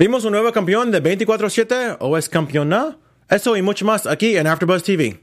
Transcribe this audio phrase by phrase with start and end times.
[0.00, 2.96] ¿Vimos un nuevo campeón de 24-7 o es campeona?
[3.28, 5.20] Eso y mucho más aquí en AfterBuzz TV.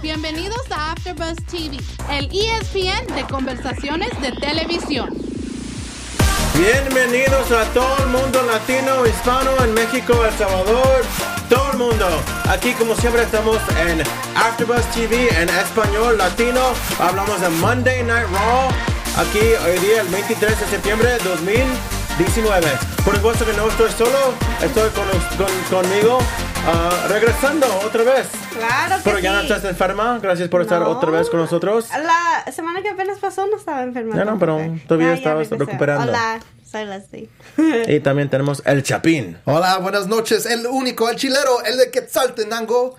[0.00, 1.78] Bienvenidos a AfterBuzz TV,
[2.12, 5.10] el ESPN de conversaciones de televisión.
[6.56, 11.02] Bienvenidos a todo el mundo latino, hispano en México, El Salvador,
[11.48, 12.06] todo el mundo.
[12.48, 14.00] Aquí como siempre estamos en
[14.36, 16.60] AfterBuzz TV en español latino.
[17.00, 18.68] Hablamos de Monday Night Raw.
[19.16, 21.18] Aquí hoy día el 23 de septiembre de
[22.18, 22.66] 2019.
[23.04, 25.06] Por supuesto que no estoy solo, estoy con,
[25.46, 26.18] con- conmigo
[26.66, 28.28] ah, regresando otra vez.
[28.52, 30.18] Claro que Pero ya no estás enferma.
[30.22, 30.90] Gracias por estar No.
[30.90, 31.88] otra vez con nosotros.
[31.90, 34.14] La semana que apenas pasó no estaba enferma.
[34.16, 34.56] Ya no, pero
[34.86, 35.64] todavía Ya, ya estabas regresé.
[35.64, 36.08] recuperando.
[36.08, 37.30] Hola, soy Leslie.
[37.88, 39.38] Y también tenemos el Chapín.
[39.46, 40.44] Hola, buenas noches.
[40.46, 42.96] El único, el chilero, el de Quetzaltenango,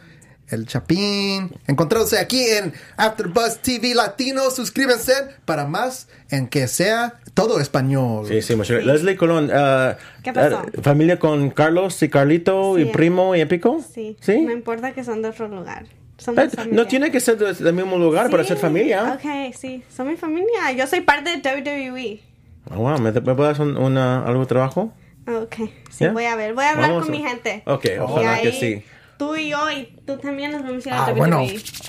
[0.54, 1.52] el Chapín.
[1.68, 4.50] Encontrándose aquí en AfterBuzz TV Latino.
[4.52, 5.14] Suscríbanse
[5.46, 8.26] para más en que sea todo español.
[8.28, 8.86] Sí, sí, gracias.
[8.86, 9.50] Leslie Colón.
[9.54, 10.60] ah, ¿Qué pasó?
[10.66, 12.90] ah, ¿Familia con Carlos y Carlito y Sí.
[12.92, 13.84] primo y épico?
[13.94, 14.16] Sí.
[14.22, 14.42] ¿Sí?
[14.42, 15.86] No importa que son de otro lugar.
[16.72, 19.14] No tiene que ser de- del mismo lugar para Sí, ser familia.
[19.20, 19.84] Ok, sí.
[19.94, 20.72] Son mi familia.
[20.78, 22.22] Yo soy parte de WWE.
[22.70, 24.94] Ah, wow, ¿Me, me puedes dar un, una, algo de trabajo?
[25.28, 25.70] Ok.
[25.92, 26.54] Sí, voy a ver.
[26.54, 27.64] Voy a hablar Vamos con a- mi gente.
[27.66, 28.84] Ok, Y ojalá que ahí, sí.
[29.18, 31.18] Tú y yo y tú también nos vamos a ir a Ah, WWE.
[31.18, 31.42] bueno.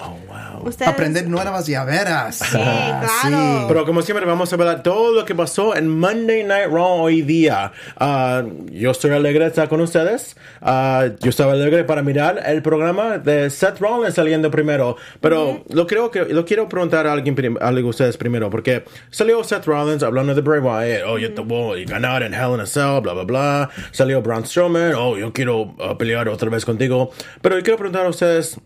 [0.02, 0.16] Oh,
[0.60, 0.68] wow.
[0.68, 2.36] Ustedes- Aprender nuevas llaveras.
[2.38, 3.64] Sí, claro.
[3.68, 7.22] Pero como siempre vamos a hablar todo lo que pasó en Monday Night Raw hoy
[7.22, 7.72] día.
[7.96, 10.36] Ah, yo estoy alegre de estar con ustedes.
[10.60, 14.96] Ah, yo estaba alegre para mirar el programa de Seth Rollins saliendo primero.
[15.20, 19.66] Pero lo creo que lo quiero preguntar a alguien a ustedes primero porque salió Seth
[19.66, 21.02] Rollins hablando de Bray Wyatt.
[21.06, 23.70] Oh, yo te voy a ganar en Hell in a Cell, bla bla bla.
[23.90, 24.94] Salió Braun Strowman.
[24.94, 27.10] Oh, yo quiero ah, pelear otra vez contigo.
[27.44, 28.58] Pero yo quiero preguntar a ustedes.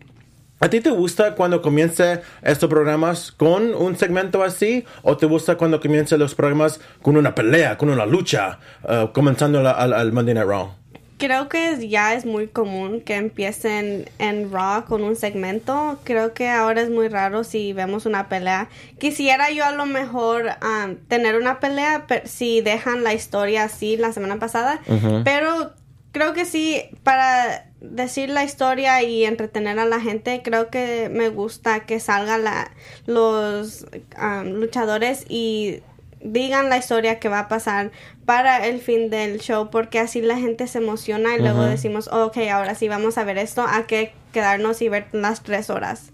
[0.61, 4.85] ¿A ti te gusta cuando comience estos programas con un segmento así?
[5.03, 9.67] ¿O te gusta cuando comiencen los programas con una pelea, con una lucha, eh, comenzando
[9.67, 10.69] al, Monday Night Raw?
[11.17, 15.99] Creo que ya es muy común que empiecen en Raw con un segmento.
[16.05, 18.69] Creo que ahora es muy raro si vemos una pelea.
[18.97, 23.97] Quisiera yo a lo mejor um, tener una pelea pero si dejan la historia así
[23.97, 24.79] la semana pasada.
[25.25, 25.73] Pero
[26.13, 31.29] creo que sí, para decir la historia y entretener a la gente, creo que me
[31.29, 32.71] gusta que salgan la,
[33.05, 33.85] los
[34.21, 35.81] um, luchadores y
[36.21, 37.91] digan la historia que va a pasar
[38.25, 42.25] para el fin del show porque así la gente se emociona y luego decimos "Oh,
[42.25, 46.11] ok ahora sí vamos a ver esto a que quedarnos y ver las tres horas.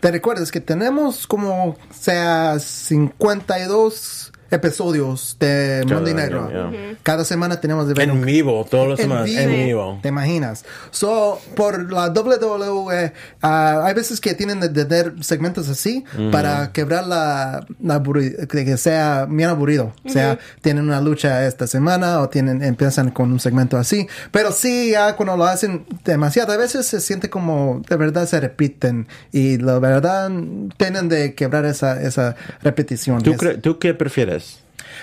[0.00, 6.50] Te recuerdas que tenemos como, sea, 52 episodios de Cada Monday Night Raw.
[6.50, 6.94] yeah.
[7.02, 9.98] Cada semana tenemos de ver En un- vivo, todas las en semanas, en vivo.
[10.02, 10.64] ¿Te imaginas?
[10.90, 13.12] So, por la WWE,
[13.42, 18.02] ah, hay veces que tienen de tener segmentos así para quebrar la, la
[18.50, 19.92] que sea bien aburrido.
[20.04, 24.06] O sea, tienen una lucha esta semana o tienen empiezan con un segmento así.
[24.30, 28.40] Pero sí, ya cuando lo hacen demasiado, a veces se siente como de verdad se
[28.40, 30.30] repiten y la verdad
[30.76, 33.22] tienen de quebrar esa, esa repetición.
[33.22, 34.45] ¿Tú, Es- ¿Tú qué prefieres?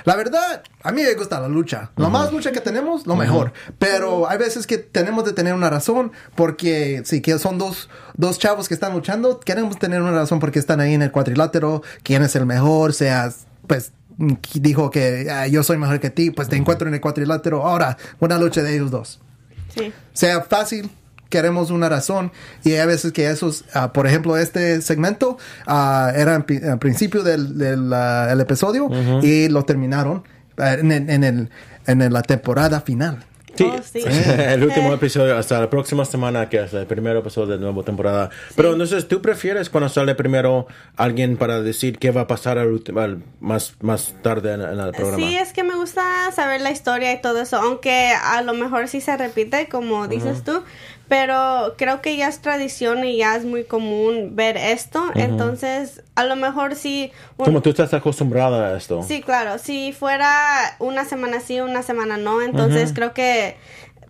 [0.05, 1.91] La verdad, a mí me gusta la lucha.
[1.95, 3.53] Lo más lucha que tenemos, lo mejor.
[3.79, 8.39] Pero hay veces que tenemos de tener una razón porque si que son dos, dos
[8.39, 12.23] chavos que están luchando, queremos tener una razón porque están ahí en el cuadrilátero, quién
[12.23, 13.31] es el mejor, sea,
[13.67, 13.93] pues
[14.53, 17.65] dijo que ah, yo soy mejor que ti, pues te encuentro en el cuadrilátero.
[17.65, 19.19] Ahora, una lucha de ellos dos.
[19.75, 20.89] sí Sea fácil,
[21.29, 22.31] queremos una razón
[22.63, 27.23] y hay veces que esos, ah, por ejemplo, este segmento ah, era en al principio
[27.23, 28.89] del, del, ah, el episodio
[29.21, 30.23] y lo terminaron
[30.57, 31.49] ah, en, el- en el,
[31.87, 33.25] en la temporada final.
[33.55, 33.99] Sí, Oh, sí.
[34.39, 37.83] el último episodio hasta la próxima semana, que es el primer episodio de la nueva
[37.83, 38.31] temporada.
[38.55, 40.65] Pero entonces, ¿tú prefieres cuando sale primero
[40.97, 44.91] alguien para decir qué va a pasar al al- más, más tarde en, en el
[44.93, 45.17] programa?
[45.17, 46.01] Sí, es que me gusta
[46.35, 50.43] saber la historia y todo eso, aunque a lo mejor sí se repite, como dices
[50.43, 50.63] tú,
[51.07, 56.23] pero creo que ya es tradición y ya es muy común ver esto, entonces a
[56.23, 57.11] lo mejor sí...
[57.37, 59.03] un- Como tú estás acostumbrada a esto.
[59.03, 60.31] Sí, claro, si fuera
[60.79, 63.57] una semana sí, una semana no, entonces creo que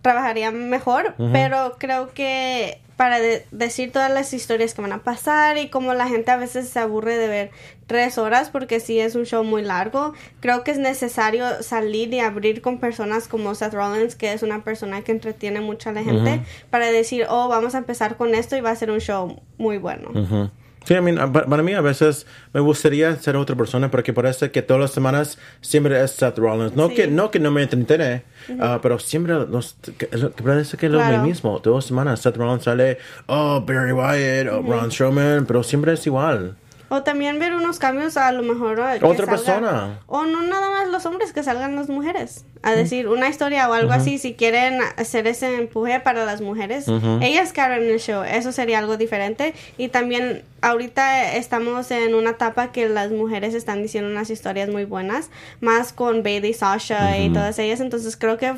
[0.02, 5.56] trabajaría mejor, pero creo que para de- decir todas las historias que van a pasar
[5.58, 7.50] y como la gente a veces se aburre de ver
[7.86, 12.20] tres horas porque sí es un show muy largo, creo que es necesario salir y
[12.20, 16.02] abrir con personas como Seth Rollins, que es una persona que entretiene mucho a la
[16.02, 16.40] gente,
[16.70, 19.78] para decir, oh, vamos a empezar con esto y va a ser un show muy
[19.78, 20.10] bueno.
[20.14, 20.50] Ujú.
[20.86, 24.50] Sí, I mean, pa- para mí a veces me gustaría ser otra persona porque parece
[24.50, 26.76] que todas las semanas siempre es Seth Rollins.
[26.76, 26.94] No, Sí.
[26.94, 28.22] que, no que no me entretiene,
[28.60, 31.58] ah, pero siempre nos, que, es lo- que parece que es lo mismo.
[31.60, 36.06] Todas las semanas Seth Rollins sale, oh, Barry Wyatt, oh, Braun Strowman, pero siempre es
[36.06, 36.54] igual.
[36.94, 38.76] O también ver unos cambios a lo mejor.
[38.98, 40.00] que Otra salga- persona.
[40.06, 42.44] O no nada más los hombres, que salgan las mujeres.
[42.62, 44.18] A decir una historia o algo así.
[44.18, 46.86] Si quieren hacer ese empuje para las mujeres,
[47.20, 48.22] ellas que hagan el show.
[48.22, 49.54] Eso sería algo diferente.
[49.76, 54.84] Y también ahorita estamos en una etapa que las mujeres están diciendo unas historias muy
[54.84, 55.30] buenas.
[55.60, 57.80] Más con Bailey, Sasha y todas ellas.
[57.80, 58.54] Entonces creo que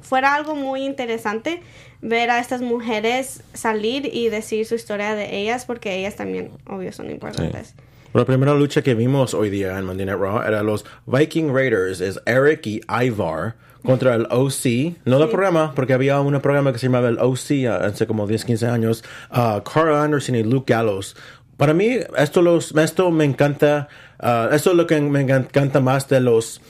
[0.00, 1.62] fuera algo muy interesante
[2.02, 6.92] ver a estas mujeres salir y decir su historia de ellas porque ellas también, obvio,
[6.92, 7.74] son importantes.
[8.12, 12.00] La primera lucha que vimos hoy día en Monday Night Raw era los Viking Raiders,
[12.00, 16.78] es Eric y Ivar contra el OC, no el programa, porque había un programa que
[16.78, 20.72] se llamaba el OC ah, hace como 10, 15 años, uh, Carl Anderson y Luke
[20.72, 21.16] Gallows.
[21.56, 26.08] Para mí, esto, los, esto me encanta, ah, esto es lo que me encanta más
[26.08, 26.60] de los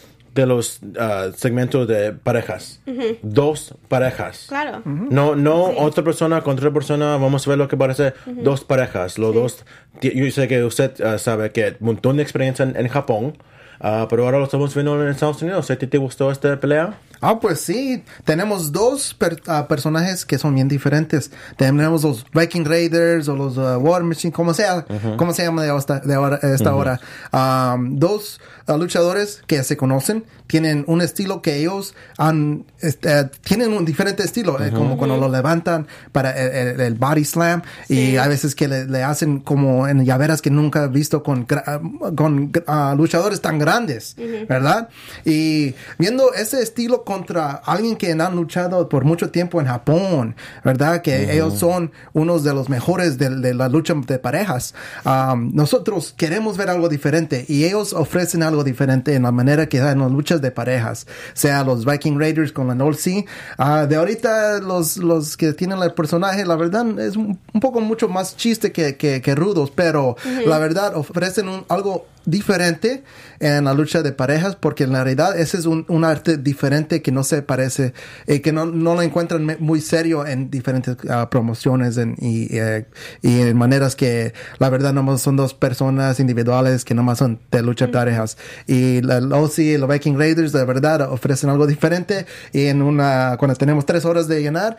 [0.43, 2.81] de los ah, segmentos de parejas.
[3.23, 4.47] Dos parejas.
[4.49, 4.83] Claro.
[4.85, 7.17] No, no otra persona contra otra persona.
[7.17, 8.13] Vamos a ver lo que parece.
[8.27, 9.19] Dos parejas.
[9.19, 9.65] Los dos.
[10.01, 13.37] Yo sé que usted ah, sabe que un montón de experiencia en, en Japón.
[13.81, 15.71] ah, pero ahora lo estamos viendo en Estados Unidos.
[15.71, 16.99] ¿A ti te gustó esta pelea?
[17.21, 21.31] Ah, pues sí, tenemos dos per- ah, personajes que son bien diferentes.
[21.57, 24.85] Tenemos los Viking Raiders o los ah, War Machine, como sea,
[25.17, 27.01] como se llama de, esta, de ahora- esta hora.
[27.33, 33.73] Am, dos ah, luchadores que se conocen, tienen un estilo que ellos han, este, tienen
[33.73, 38.17] un diferente estilo, eh, como cuando lo levantan para el, el- el body slam y
[38.17, 41.81] a veces que le, le hacen como en llaveras que nunca he visto con, gra-
[42.15, 42.53] con
[42.97, 44.17] luchadores tan grandes,
[44.49, 44.89] ¿verdad?
[45.25, 51.01] Y viendo ese estilo contra alguien que han luchado por mucho tiempo en Japón, ¿verdad?
[51.01, 54.75] Que ellos son unos de los mejores de, de la lucha de parejas.
[55.05, 59.79] Um, nosotros queremos ver algo diferente y ellos ofrecen algo diferente en la manera que
[59.79, 63.23] dan las luchas de parejas, sea los Viking Raiders con la North Sea.
[63.57, 67.81] Ah, de ahorita los, los que tienen el personaje, la verdad es un, un poco
[67.81, 73.03] mucho más chiste que, que, que rudos, pero la verdad ofrecen un, algo diferente
[73.41, 77.01] en la lucha de parejas porque en la realidad ese es un, un arte diferente
[77.03, 77.95] que no se parece
[78.27, 82.87] eh, que no, no lo encuentran muy serio en diferentes ah, promociones en- y, eh,
[83.23, 87.63] y en maneras que la verdad nomás son dos personas individuales que nomás son de
[87.63, 88.37] lucha de parejas.
[88.67, 92.83] Y la el OC y los Viking Raiders de verdad ofrecen algo diferente y en
[92.83, 94.77] una cuando tenemos tres horas de llenar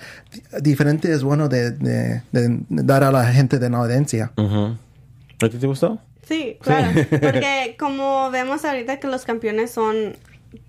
[0.61, 4.31] diferente es bueno de, de- de dar a la gente de la audiencia.
[4.37, 5.99] ¿A ti te gustó?
[6.27, 6.89] Sí, claro.
[7.09, 10.15] Porque como vemos ahorita que los campeones son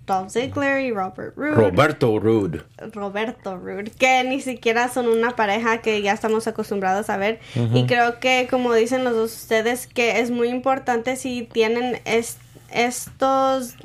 [0.05, 1.55] Dolph Ziggler y Robert Roode.
[1.55, 2.61] Roberto Rude.
[2.93, 7.39] Roberto Rude, que ni siquiera son una pareja que ya estamos acostumbrados a ver.
[7.73, 12.37] Y creo que, como dicen los dos ustedes, que es muy importante si tienen es-
[12.71, 13.75] estos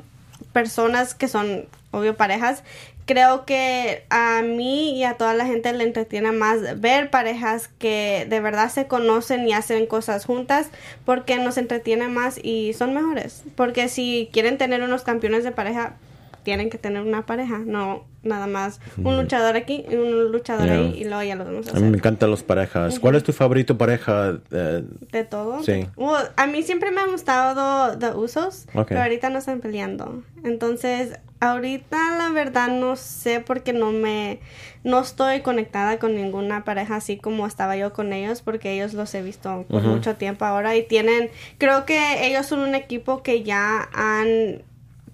[0.53, 2.63] personas que son, obvio, parejas.
[3.05, 8.25] Creo que a mí y a toda la gente le entretiene más ver parejas que
[8.27, 10.69] de verdad se conocen y hacen cosas juntas
[11.05, 13.43] porque nos entretiene más y son mejores.
[13.55, 15.97] Porque si quieren tener unos campeones de pareja,
[16.45, 20.75] tienen que tener una pareja, no nada más un luchador aquí y un luchador Yeah.
[20.77, 22.97] ahí y luego ya los vamos a A mí me encantan las parejas.
[22.99, 24.39] ¿Cuál es tu favorito pareja?
[24.51, 25.61] eh, De todo.
[25.63, 25.85] Sí.
[25.95, 30.23] Well, a mí siempre me han gustado The Usos, pero ahorita no están peleando.
[30.43, 34.39] Entonces, ahorita la verdad no sé porque no me
[34.83, 39.13] no estoy conectada con ninguna pareja así como estaba yo con ellos porque ellos los
[39.13, 43.43] he visto por mucho tiempo ahora y tienen creo que ellos son un equipo que
[43.43, 44.63] ya han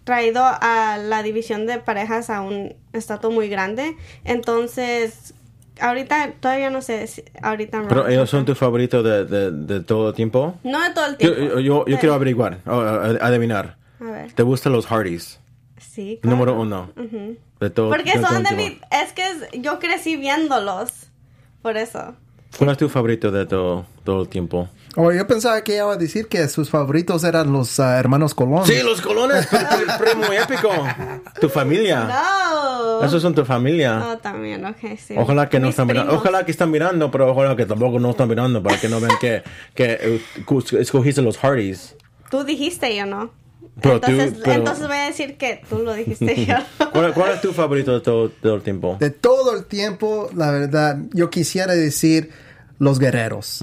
[0.03, 3.95] traído a la división de parejas a un estatus muy grande.
[4.23, 5.33] Entonces,
[5.79, 10.09] ahorita todavía no sé si ahorita pero ellos son tu favorito de, de, de todo
[10.09, 10.55] el tiempo.
[10.63, 11.59] No de todo el tiempo.
[11.59, 13.77] yo, yo- quiero averiguar, adivinar.
[13.99, 14.31] A ver.
[14.33, 15.39] ¿Te gustan los Hardys?
[15.77, 16.19] Sí.
[16.21, 16.37] claro.
[16.37, 16.91] Número uno.
[17.59, 18.79] De todo Porque de son de mi...
[18.91, 21.07] Es que es- yo crecí viéndolos.
[21.61, 22.15] Por eso.
[22.57, 24.69] ¿Cuál es tu favorito de todo, todo el tiempo?
[24.97, 28.65] Oh, yo pensaba que iba a decir que sus favoritos eran los ah, hermanos Colón.
[28.65, 30.69] Sí, los colones, pero tu primo épico.
[31.39, 32.03] Tu familia.
[32.03, 33.03] No.
[33.03, 34.05] Esos son tu familia.
[34.05, 35.15] Oh, también, ok, sí.
[35.17, 36.13] Ojalá que no Mis están mirando.
[36.13, 39.17] Ojalá que están mirando, pero ojalá que tampoco no están mirando para que no vean
[39.19, 39.43] que,
[39.73, 40.21] que eh,
[40.79, 41.95] escogiste los Hardys.
[42.29, 43.31] Tú dijiste, yo no.
[43.79, 46.55] Pero tú- entonces, pero- entonces voy a decir que tú lo dijiste yo.
[46.91, 48.97] ¿Cuál, cuál es tu favorito de todo, todo el tiempo?
[48.99, 52.29] De todo el tiempo, la verdad, yo quisiera decir
[52.79, 53.61] los guerreros.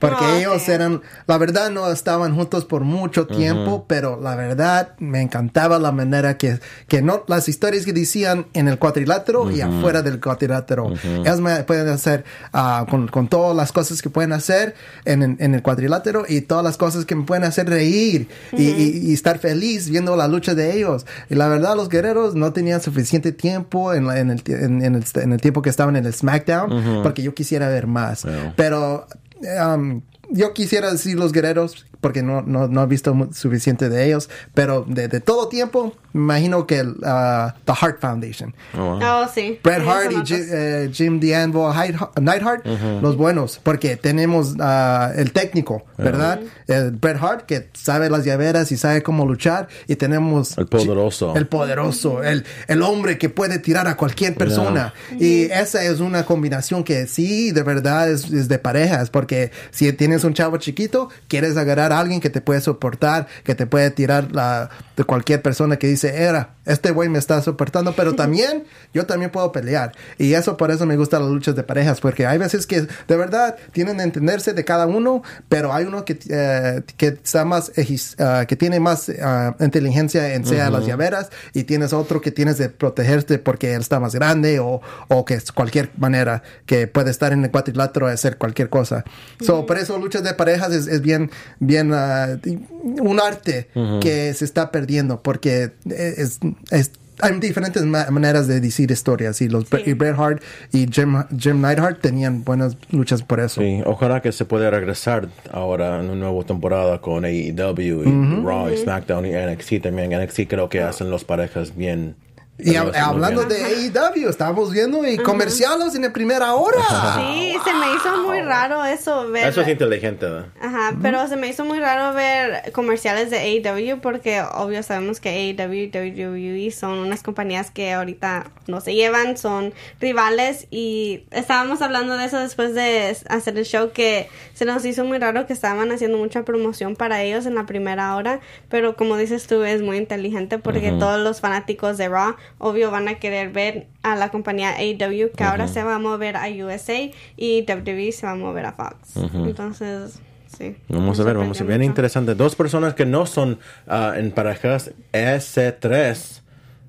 [0.00, 0.72] Porque Ah, ellos sí.
[0.72, 5.92] eran, la verdad no estaban juntos por mucho tiempo, pero la verdad me encantaba la
[5.92, 10.90] manera que, que no, las historias que decían en el cuadrilátero y afuera del cuadrilátero.
[11.04, 15.36] Ellos me pueden hacer ah, con, con todas las cosas que pueden hacer en, en-
[15.38, 19.12] en el cuadrilátero y todas las cosas que me pueden hacer reír y, y- y
[19.12, 21.04] estar feliz viendo la lucha de ellos.
[21.28, 24.82] Y la verdad, los guerreros no tenían suficiente tiempo en, la- en el, tie- en-
[24.82, 28.24] en el, en el tiempo que estaban en el SmackDown porque yo quisiera ver más.
[28.56, 29.06] Pero
[29.40, 34.28] um, yo quisiera decir los guerreros porque no, no, no he visto suficiente de ellos,
[34.54, 38.54] pero de, de todo tiempo, me imagino que el, ah, The Hart Foundation.
[38.74, 39.00] Oh, wow.
[39.24, 39.58] Oh, sí.
[39.62, 42.66] Bret Sí, Hart y Jim, eh, Jim D'Anville, Hyde- Neidhart,
[43.02, 46.40] los buenos, porque tenemos ah, el técnico, ¿verdad?
[46.66, 51.34] El Bret Hart que sabe las llaveras y sabe cómo luchar, y tenemos El poderoso.
[51.36, 54.94] el poderoso, el, el hombre que puede tirar a cualquier persona.
[55.18, 59.92] Y esa es una combinación que sí, de verdad, es, es de parejas, porque si
[59.92, 63.90] tienes un chavo chiquito, quieres agarrar a alguien que te puede soportar, que te puede
[63.90, 68.64] tirar la, de cualquier persona que dice, era, este güey me está soportando, pero también
[68.92, 69.92] yo también puedo pelear.
[70.18, 73.16] Y eso por eso me gustan las luchas de parejas, porque hay veces que de
[73.16, 77.72] verdad tienen que entenderse de cada uno, pero hay uno que, eh, que está más,
[78.18, 82.58] ah, que tiene más ah, inteligencia en sea las llaveras, y tienes otro que tienes
[82.58, 87.10] de protegerte porque él está más grande o, o que es cualquier manera que puede
[87.10, 89.04] estar en el cuadrilátero y hacer cualquier cosa.
[89.40, 92.36] So, por eso luchas de parejas es, es bien, bien ah,
[92.82, 93.68] un arte
[94.00, 96.38] que se está perdiendo porque es,
[96.70, 101.22] es- hay diferentes ma- maneras de decir historias y los y Bret Hart y Jim,
[101.38, 103.60] Jim Neidhart tenían buenas luchas por eso.
[103.60, 108.70] Sí, ojalá que se pueda regresar ahora en una nueva temporada con AEW y Raw
[108.70, 110.18] y SmackDown y NXT también.
[110.18, 112.16] NXT creo que hacen los parejas bien.
[112.64, 116.78] Y hab- hablando de AEW, estábamos viendo y comerciales en la primera hora.
[117.16, 119.48] Sí, se me hizo muy raro eso ver.
[119.48, 120.26] Eso es inteligente.
[120.26, 120.46] ¿verdad?
[120.60, 125.28] Ajá, pero se me hizo muy raro ver comerciales de AEW porque obvio sabemos que
[125.30, 131.82] AEW y WWE son unas compañías que ahorita no se llevan, son rivales y estábamos
[131.82, 135.52] hablando de eso después de hacer el show que se nos hizo muy raro que
[135.52, 139.82] estaban haciendo mucha promoción para ellos en la primera hora, pero como dices tú es
[139.82, 144.30] muy inteligente porque todos los fanáticos de Raw obvio van a querer ver a la
[144.30, 148.36] compañía AEW que ahora se va a mover a USA y WWE se va a
[148.36, 149.16] mover a Fox.
[149.34, 150.20] Entonces,
[150.56, 150.76] sí.
[150.88, 151.78] Vamos a ver, vamos a ver.
[151.78, 152.34] Bien interesante.
[152.34, 156.40] Dos personas que no son ah, en parejas S3.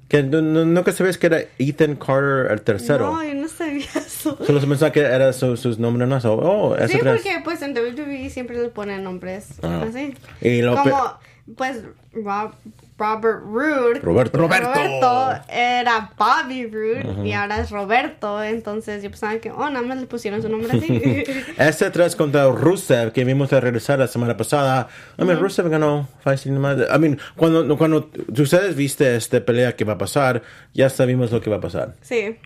[0.07, 3.13] Que nu- nu- nunca sabías que era Ethan Carter el tercero.
[3.13, 4.37] No, yo no sabía eso.
[4.45, 6.25] Solo se pensaba que era su- sus nombres más.
[6.25, 6.87] Oh, oh, S3.
[6.89, 9.85] Sí, porque pues en WWE siempre le ponen nombres Ah.
[9.87, 10.13] así.
[10.41, 11.13] Y lo Como,
[11.55, 12.51] pues, Rob-
[13.01, 13.99] Robert Roode.
[14.01, 14.37] Roberto.
[14.37, 15.41] Roberto.
[15.49, 18.43] era Bobby Roode y ahora es Roberto.
[18.43, 20.87] Entonces yo pensaba que, oh, nada más le pusieron su nombre así.
[21.57, 24.87] S3 contra Rusev, que vimos de regresar la semana pasada.
[25.17, 26.85] I mean, Rusev ganó fácilmente.
[26.93, 30.43] I mean, cuando, cuando ustedes viste esta pelea que va a pasar,
[30.73, 31.95] ya sabemos lo que va a pasar.
[32.01, 32.37] sí.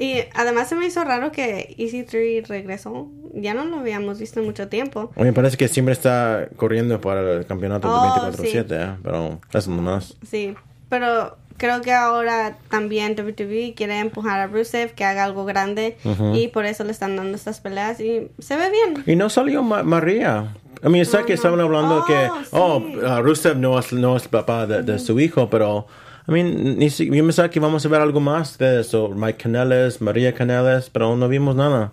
[0.00, 3.08] Y además se me hizo raro que EC3 regresó.
[3.34, 5.12] Ya no lo habíamos visto en mucho tiempo.
[5.14, 8.96] Me parece que siempre está corriendo para el campeonato Oh, de 24-7, ¿eh?
[9.02, 10.16] pero eso nomás.
[10.28, 10.54] Sí,
[10.88, 15.98] pero creo que ahora también WWE quiere empujar a Rusev que haga algo grande
[16.34, 19.04] y por eso le están dando estas peleas y se ve bien.
[19.06, 20.56] Y no salió Ma- María.
[20.82, 22.14] A mí sé que estaban hablando Oh, que,
[22.44, 22.48] sí.
[22.52, 25.86] oh, uh, Rusev no es, no es papá de, de su hijo, pero,
[26.28, 29.08] I mean, ni si- yo pensaba que vamos a ver algo más de eso.
[29.08, 31.92] Mike Canales, María Canales, pero no vimos nada.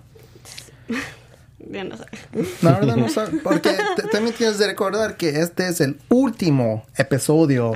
[1.70, 2.06] Yo no sé.
[2.62, 3.72] La verdad no sé, porque
[4.12, 7.74] también tienes de recordar que este es el último episodio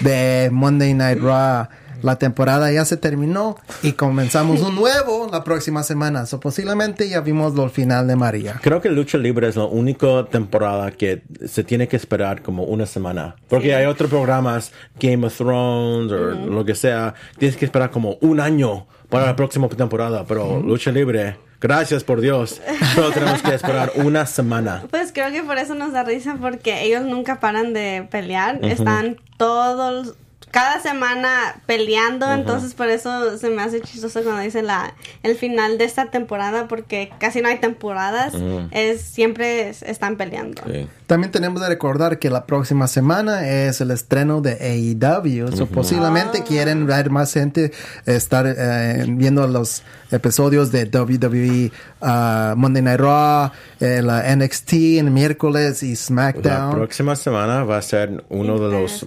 [0.00, 1.66] de Monday Night Raw.
[2.02, 6.26] La temporada ya se terminó y comenzamos un nuevo la próxima semana.
[6.26, 8.60] So, posiblemente ya vimos lo final de María.
[8.62, 12.86] Creo que Lucha Libre es la única temporada que se tiene que esperar como una
[12.86, 13.36] semana.
[13.48, 16.16] Porque hay otros programas, Game of Thrones o
[16.50, 20.24] lo que sea, tienes que esperar como un año para la próxima temporada.
[20.26, 22.60] Pero Lucha Libre, gracias por Dios,
[22.94, 24.84] solo tenemos que esperar una semana.
[24.90, 29.16] Pues creo que por eso nos da risa porque ellos nunca paran de pelear, están
[29.36, 30.16] todos
[30.50, 35.76] cada semana peleando, entonces por eso se me hace chistoso cuando dicen la el final
[35.76, 38.32] de esta temporada porque casi no hay temporadas,
[38.70, 40.62] es siempre es- están peleando.
[40.66, 40.88] Sí.
[41.06, 45.54] También tenemos de recordar que la próxima semana es el estreno de AEW.
[45.56, 47.72] So, posiblemente quieren ver más gente
[48.06, 55.12] estar eh, viendo los episodios de WWE uh, Monday Night Raw, eh, la NXT en
[55.14, 56.74] miércoles y La SmackDown.
[56.74, 59.04] próxima semana va a ser uno de los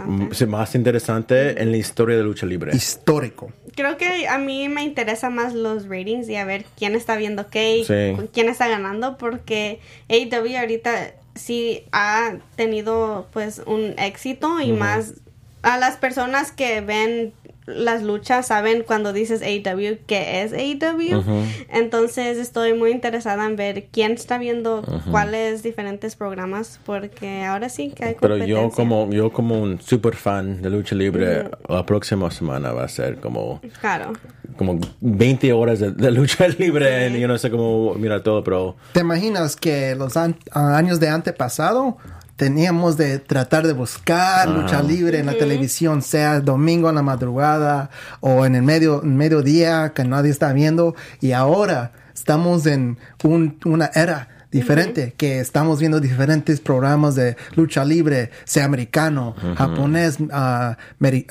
[0.48, 2.76] más interesantes en la historia de lucha libre.
[2.76, 3.52] Histórico.
[3.76, 7.50] Creo que a mí me interesa más los ratings y a ver quién está viendo
[7.50, 8.16] qué y Sí.
[8.34, 15.14] quién está ganando porque AEW ahorita sí ha tenido pues un éxito y más
[15.62, 17.34] a las personas que ven
[17.76, 21.24] las luchas saben cuando dices AEW que es AEW
[21.70, 27.92] entonces estoy muy interesada en ver quién está viendo cuáles diferentes programas porque ahora sí
[27.92, 32.30] que hay Pero yo como yo como un super fan de lucha libre, la próxima
[32.32, 34.14] semana va a ser como claro.
[34.58, 37.10] como 20 horas de, de lucha libre.
[37.10, 41.10] y Yo no sé cómo mirar todo, pero ¿Te imaginas que los an- años de
[41.10, 41.98] antepasado
[42.46, 47.92] teníamos de tratar de buscar lucha libre en la televisión, sea domingo en la madrugada
[48.20, 50.96] o en el medio, mediodía que nadie está viendo.
[51.20, 57.86] Y ahora estamos en un- una era diferente, que estamos viendo diferentes programas de lucha
[57.86, 60.78] libre, sea americano, japonés, ah,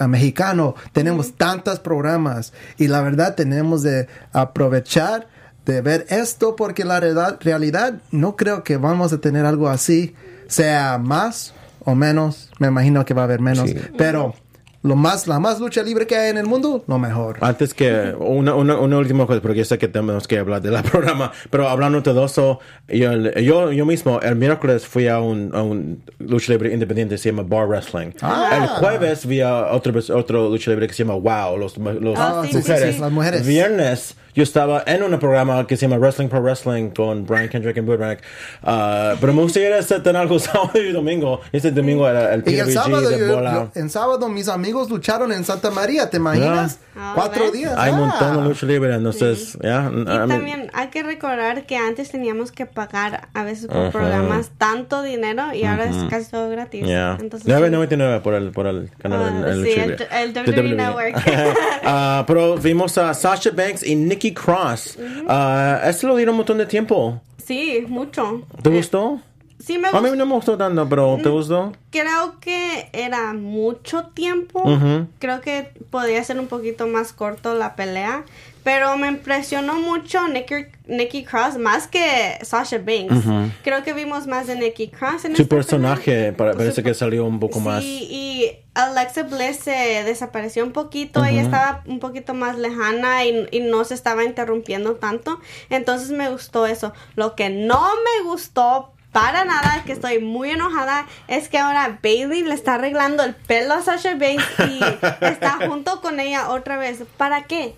[0.07, 0.77] mexicano.
[0.93, 5.27] Tenemos tantos programas y la verdad tenemos de aprovechar
[5.67, 10.15] de ver esto porque la realidad, realidad no creo que vamos a tener algo así,
[10.51, 11.55] sea más
[11.85, 13.77] o menos, me imagino que va a haber menos, Sí.
[13.97, 14.35] pero
[14.83, 17.37] lo más, la más lucha libre que hay en el mundo, lo mejor.
[17.43, 20.83] Antes que una, una, una última cosa, porque yo sé que tenemos que hablar del
[20.91, 25.63] programa, pero hablando de eso, yo, yo, yo mismo el miércoles fui a un, a
[25.63, 28.13] un lucha libre independiente que se llama Bar Wrestling.
[28.23, 28.59] Ah.
[28.63, 32.43] El jueves vi a otro, otro lucha libre que se llama Wow, los, los Ah,
[32.45, 32.95] sí, sí, mujeres.
[32.95, 33.01] sí.
[33.03, 33.47] Las mujeres.
[33.47, 37.77] Viernes yo estaba en un programa que se llama Wrestling Pro Wrestling con Brian Kendrick
[37.77, 38.21] y Woodrank.
[38.63, 41.41] Ah, pero me gustaría hacer tener algo sábado y domingo.
[41.53, 43.53] Este domingo era el Y el PWG sábado, de yo- bola.
[43.75, 46.79] yo- en sábado mis amigos lucharon en Santa María, ¿te imaginas?
[46.97, 47.53] Ah, Cuatro ¿ves?
[47.53, 47.75] días.
[47.77, 48.07] Hay un ah.
[48.07, 49.91] montón de lucha libre, entonces, ya.
[49.93, 53.91] Y I mean- también hay que recordar que antes teníamos que pagar a veces por
[53.91, 56.85] programas tanto dinero y ahora es casi todo gratis.
[56.85, 57.17] Yeah.
[57.21, 59.45] Entonces, 9.99 por el, por el canal.
[59.45, 60.09] Ah, el, sí, lucha el- libre.
[60.13, 61.17] el WWE Network.
[61.85, 64.99] Ah, pero vimos a Sasha Banks y Nikki Cross.
[65.29, 67.21] Ah, esto lo dieron un montón de tiempo.
[67.43, 68.43] Sí, mucho.
[68.63, 69.21] ¿Te Eh, gustó?
[69.59, 70.17] Sí, me A mí gustó.
[70.17, 71.73] no me gustó tanto, pero ¿te gustó?
[71.91, 74.63] Creo que era mucho tiempo.
[74.63, 75.07] Ujú.
[75.19, 78.25] Creo que podría ser un poquito más corto la pelea.
[78.63, 83.25] Pero me impresionó mucho Nikki, Nikki Cross más que Sasha Banks.
[83.63, 86.93] Creo que vimos más de Nikki Cross en Su esta personaje para- Su parece que
[86.95, 87.83] salió un poco sí, más.
[87.83, 91.25] y Alexa Bliss se desapareció un poquito.
[91.25, 95.41] Ella estaba un poquito más lejana y, y no se estaba interrumpiendo tanto.
[95.71, 96.93] Entonces me gustó eso.
[97.17, 102.43] Lo que no me gustó para nada, que estoy muy enojada, es que ahora Bailey
[102.45, 104.81] le está arreglando el pelo a Sasha Banks y
[105.25, 107.03] está junto con ella otra vez.
[107.17, 107.75] ¿Para qué?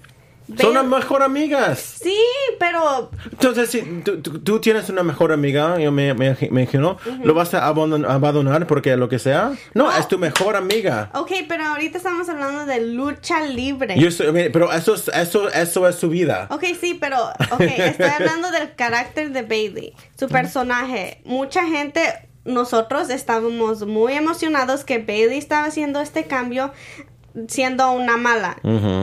[0.60, 1.78] Son las mejor amigas.
[2.02, 2.16] Sí,
[2.58, 6.98] pero Entonces, si tú, tú- tú tienes una mejor amiga, yo me, me, me imagino,
[7.22, 9.52] ¿lo vas a abandon- abandonar porque lo que sea?
[9.74, 9.96] No, No.
[9.96, 11.10] es tu mejor amiga.
[11.14, 13.98] ok, pero ahorita estamos hablando de lucha libre.
[13.98, 16.48] Yo soy- pero eso es, eso, eso es su vida.
[16.50, 17.18] Ok, sí, pero
[17.50, 21.20] ok, estoy hablando del carácter de Bailey, su personaje.
[21.24, 26.72] Mucha gente, nosotros estábamos muy emocionados que Bailey estaba haciendo este cambio
[27.48, 28.56] siendo una mala.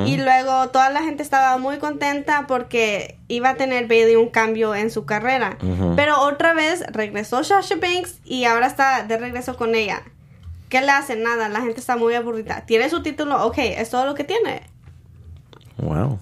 [0.05, 4.75] Y luego toda la gente estaba muy contenta porque iba a tener Bailey un cambio
[4.75, 5.57] en su carrera.
[5.95, 10.03] Pero otra vez regresó Sasha Banks y ahora está de regreso con ella.
[10.69, 11.15] ¿Qué le hace?
[11.15, 12.65] Nada, la gente está muy aburrida.
[12.67, 14.61] Tiene su título, ok, es todo lo que tiene.
[15.77, 16.19] Wow.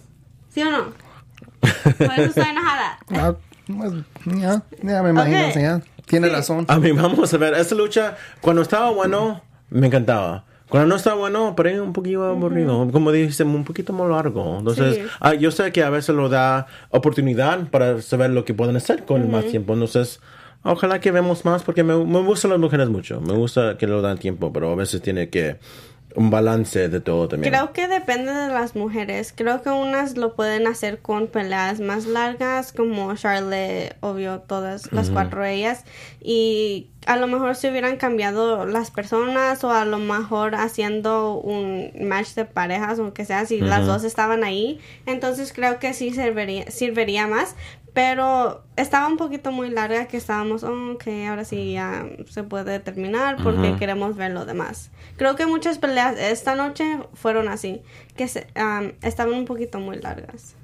[0.50, 0.94] ¿Sí o no?
[1.98, 2.98] Por eso estoy enojada.
[3.10, 3.34] Ah,
[3.68, 3.92] pues,
[4.26, 5.54] ya, ya me imagino, Ok.
[5.54, 5.82] sí, ya.
[6.06, 6.34] Tiene Sí.
[6.36, 6.66] razón.
[6.70, 10.46] A mí, vamos a ver, esa lucha, cuando estaba bueno, me encantaba.
[10.70, 12.90] Cuando no estaba bueno, parecía un poquito aburrido.
[12.92, 14.58] Como dijiste, un poquito más largo.
[14.60, 15.02] Entonces, Sí.
[15.20, 19.06] ah, yo sé que a veces lo da oportunidad para saber lo que pueden hacer
[19.06, 19.74] con más tiempo.
[19.74, 20.20] Entonces,
[20.64, 23.22] ojalá que vemos más, porque me, me gustan las mujeres mucho.
[23.22, 25.58] Me gusta que lo dan tiempo, pero a veces tiene que
[26.16, 27.54] un balance de todo también.
[27.54, 29.34] Creo que depende de las mujeres.
[29.36, 35.12] Creo que unas lo pueden hacer con peleas más largas, como Charlotte, obvio, todas las
[35.12, 35.84] cuatro ellas.
[36.20, 41.92] Y a lo mejor se hubieran cambiado las personas o a lo mejor haciendo un
[42.08, 44.80] match de parejas o que sea, si las dos estaban ahí.
[45.06, 47.56] Entonces creo que sí serviría, serviría más.
[47.94, 52.80] Pero estaba un poquito muy larga que estábamos, oh, ok, ahora sí ya se puede
[52.80, 54.92] terminar porque queremos ver lo demás.
[55.16, 57.82] Creo que muchas peleas esta noche fueron así,
[58.16, 60.56] que se- um, estaban un poquito muy largas.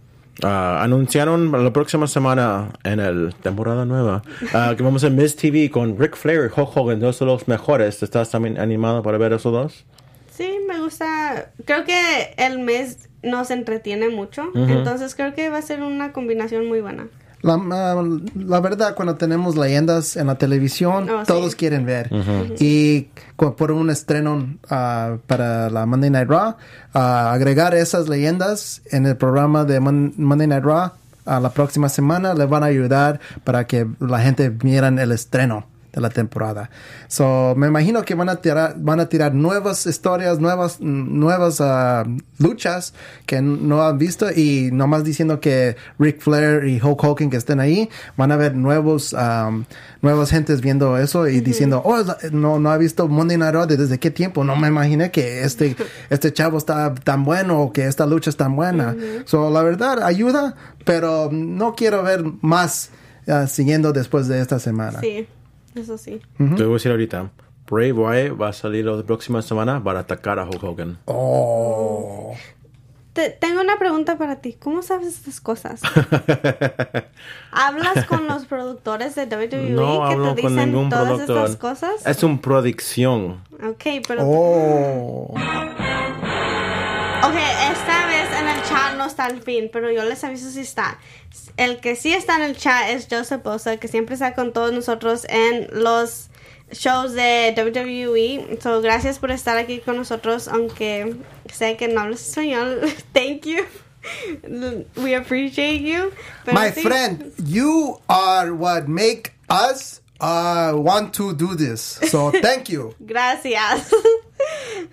[0.41, 5.69] Ah, anunciaron la próxima semana en el temporada nueva ah, que vamos a Miss TV
[5.69, 8.01] con Ric Flair y Hulk Hogan, dos de los mejores.
[8.01, 9.85] ¿Estás también animado para ver esos dos?
[10.31, 11.51] Sí, me gusta.
[11.65, 16.67] Creo que el mes nos entretiene mucho, entonces creo que va a ser una combinación
[16.67, 17.07] muy buena.
[17.43, 18.03] La, ah,
[18.35, 21.27] la verdad, cuando tenemos leyendas en la televisión, Oh, sí.
[21.27, 22.09] todos quieren ver.
[22.59, 26.55] Y por un estreno ah, para la Monday Night Raw,
[26.93, 30.91] ah, agregar esas leyendas en el programa de Mon- Monday Night Raw
[31.25, 35.65] a la próxima semana le van a ayudar para que la gente vieran el estreno
[35.93, 36.69] de la temporada.
[37.07, 42.03] So, me imagino que van a tirar, van a tirar nuevas historias, nuevas, nuevas ah,
[42.39, 42.95] luchas
[43.27, 47.59] que no han visto y nomás diciendo que Ric Flair y Hulk Hogan que estén
[47.59, 49.65] ahí, van a ver nuevos, um,
[50.01, 53.99] nuevas gentes viendo eso y diciendo, oh, no, no ha visto Monday Night Raw desde
[53.99, 55.75] qué tiempo, no me imaginé que este,
[56.09, 58.95] este chavo está tan bueno o que esta lucha es tan buena.
[59.25, 62.89] So, la verdad, ayuda, pero no quiero ver más
[63.27, 64.99] ah, siguiendo después de esta semana.
[64.99, 65.27] Sí.
[65.75, 66.21] Eso sí.
[66.37, 67.29] Te voy a decir ahorita.
[67.69, 70.97] Bray Wyatt va a salir la próxima semana para atacar a Hulk Hogan.
[71.05, 72.33] Oh.
[73.13, 74.53] Te- tengo una pregunta para ti.
[74.59, 75.81] ¿Cómo sabes estas cosas?
[77.51, 81.37] ¿Hablas con los productores de WWE No que hablo te con dicen ningún todas productor.
[81.45, 82.05] estas cosas?
[82.07, 83.43] Es una producción.
[83.63, 84.23] Ok, pero...
[84.25, 85.33] Oh.
[87.25, 87.35] Ok,
[87.71, 88.12] esta vez
[88.43, 90.99] en el chat no está al fin, pero yo les aviso si está.
[91.57, 94.73] El que sí está en el chat es Joseph Bosa, que siempre está con todos
[94.73, 96.29] nosotros en los
[96.71, 98.59] shows de WWE.
[98.61, 101.15] So, gracias por estar aquí con nosotros, aunque
[101.51, 102.81] sé que no hablas español.
[103.13, 103.65] Thank you.
[104.97, 106.11] We appreciate you.
[106.43, 111.99] Pero My sí, friend, you are what make us uh, want to do this.
[112.09, 112.95] So thank you.
[113.05, 113.93] Gracias.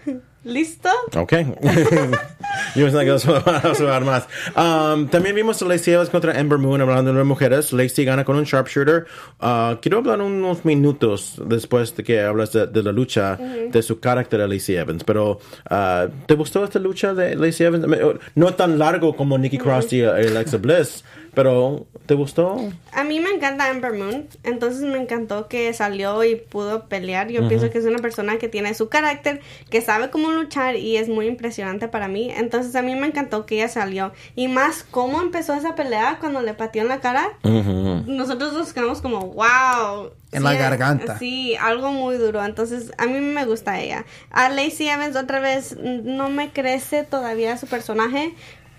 [0.42, 0.88] ¿Listo?
[1.16, 1.32] Ok.
[2.74, 4.26] Yo pensaba que eso va a sonar más.
[4.56, 7.72] Um, también vimos a Lacey Evans contra Ember Moon hablando de mujeres.
[7.72, 9.06] Lacey gana con un sharpshooter.
[9.40, 14.00] Uh, quiero hablar unos minutos después de que hablas de, de la lucha, de su
[14.00, 15.04] carácter de Lacey Evans.
[15.04, 17.86] Pero, uh, ¿te gustó esta lucha de Lacey Evans?
[18.34, 22.56] No tan largo como Nikki Cross y Alexa Bliss, pero ¿te gustó?
[22.92, 27.28] A mí me encanta Amber Moon, entonces me encantó que salió y pudo pelear.
[27.28, 29.40] Yo pienso que es una persona que tiene su carácter,
[29.70, 32.30] que sabe cómo luchar y es muy impresionante para mí.
[32.30, 34.12] Entonces a mí me encantó que ella salió.
[34.34, 37.28] Y más cómo empezó esa pelea cuando le pateó en la cara.
[37.42, 40.10] Nosotros nos quedamos como, wow.
[40.32, 41.18] En la garganta.
[41.18, 42.44] Sí, algo muy duro.
[42.44, 44.04] Entonces, a mí me gusta ella.
[44.30, 48.34] A Lacey Evans otra vez no me crece todavía su personaje.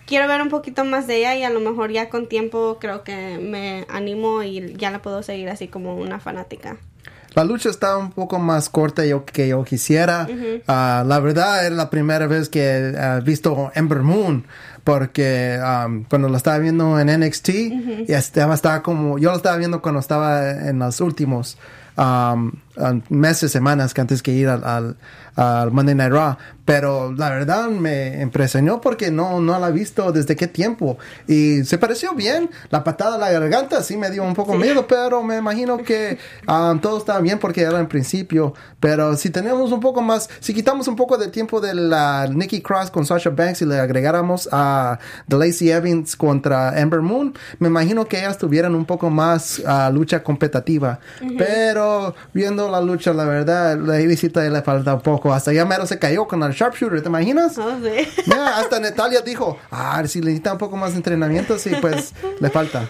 [0.06, 3.04] Quiero ver un poquito más de ella y a lo mejor ya con tiempo creo
[3.04, 6.78] que me animo y ya la puedo seguir así como una fanática.
[7.34, 10.28] La lucha está un poco más corta yo, que yo quisiera.
[10.68, 14.46] Ah, la verdad es la primera vez que he visto Ember Moon
[14.84, 17.50] porque um, cuando lo estaba viendo en NXT
[18.08, 21.58] ya estaba, estaba como yo lo estaba viendo cuando estaba en los últimos
[21.98, 22.52] um,
[23.10, 24.98] meses, semanas que antes que ir al, al,
[25.36, 26.38] al Monday Night Raw.
[26.66, 30.98] Pero la verdad me impresionó porque no, no la he visto desde qué tiempo.
[31.28, 32.50] Y se pareció bien.
[32.70, 36.18] La patada a la garganta sí me dio un poco miedo, pero me imagino que
[36.48, 38.54] um, todo estaba bien porque era en principio.
[38.80, 42.62] Pero si tenemos un poco más, si quitamos un poco del tiempo de la Nikki
[42.62, 47.68] Cross con Sasha Banks y le agregáramos a The Lacey Evans contra Ember Moon, me
[47.68, 51.00] imagino que ellas tuvieran un poco más ah, lucha competitiva.
[51.38, 55.34] Pero viendo la lucha, la verdad, la visita le falta un poco.
[55.34, 57.58] Hasta ya mero se cayó con el sharpshooter, ¿te imaginas?
[57.58, 58.08] No sé.
[58.26, 62.50] Ya, hasta Natalia dijo, ah, si necesita un poco más de entrenamiento, sí, pues le
[62.50, 62.90] falta.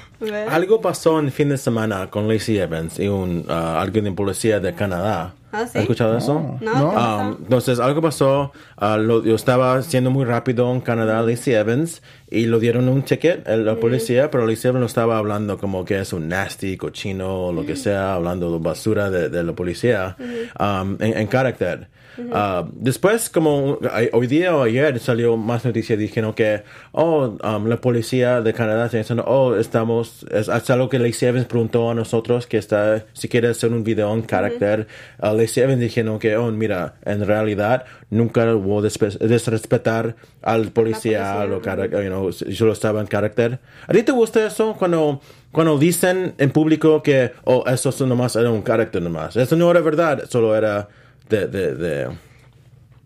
[0.50, 4.60] Algo pasó en fin de semana con Lacey Evans y un, uh, alguien de policía
[4.60, 5.34] de Canadá.
[5.52, 5.78] ¿Ah, sí?
[5.78, 6.58] ¿Has escuchado eso?
[6.62, 6.90] No, No.
[7.30, 8.52] Um, entonces, algo pasó.
[8.82, 13.04] uh, lo- yo estaba siendo muy rápido en Canadá, Lacey Evans, y lo dieron un
[13.04, 16.78] ticket a la policía, pero Lacey Evans lo estaba hablando como que es un nasty,
[16.78, 20.16] cochino, lo que sea, hablando de basura de, de la policía
[20.60, 21.88] um, en, en carácter.
[22.18, 23.80] Uh, después, como
[24.12, 28.86] hoy día o ayer salió más noticias, dijeron que, oh, um, la policía de Canadá
[28.86, 33.06] está diciendo, oh, estamos, es, es algo que Lacey Evans preguntó a nosotros, que está,
[33.14, 34.88] si quiere hacer un video en carácter,
[35.22, 41.46] uh, Lacey Evans dijeron que, oh, mira, en realidad nunca hubo desrespetar al policía, policía,
[41.46, 43.60] lo cara- you know, solo estaba en carácter.
[43.88, 45.22] ¿A ti te gusta eso cuando,
[45.52, 49.36] cuando dicen en público que, oh, eso es nomás era un carácter nomás?
[49.38, 50.90] Eso no era verdad, solo era
[51.32, 52.10] de, de, de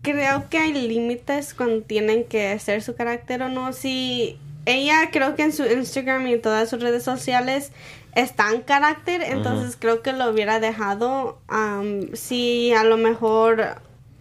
[0.02, 3.72] Creo que hay límites cuando tienen que ser su carácter o no.
[3.72, 7.72] Si ella creo que en su Instagram y en todas sus redes sociales
[8.14, 11.38] está en carácter, entonces creo que lo hubiera dejado.
[12.12, 13.80] si a lo mejor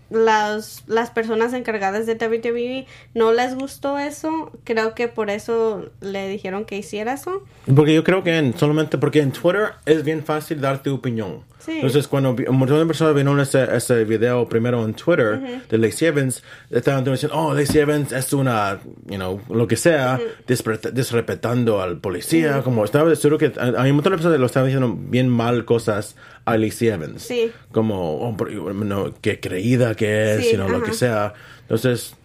[0.09, 6.27] las, las personas encargadas de WWE no les gustó eso, creo que por eso le
[6.29, 7.43] dijeron que hiciera eso.
[7.75, 11.41] Porque yo creo que en- solamente porque en Twitter es bien fácil dar tu opinión.
[11.59, 11.71] Sí.
[11.77, 16.09] Entonces, cuando un montón de personas vieron ese, ese video primero en Twitter de Lacey
[16.09, 21.81] Evans, estaban diciendo, oh, Lacey Evans es una, you know, lo que sea, despre- desrespetando
[21.81, 22.61] al policía.
[22.61, 25.65] Como estaba seguro que hay un montón de personas que lo estaban diciendo bien mal
[25.65, 26.15] cosas
[26.45, 27.23] a Lacey Evans.
[27.23, 27.51] Sí.
[27.71, 31.33] Como, oh, no, que creída que es, Sí, know, lo que sea.
[31.61, 32.15] Entonces,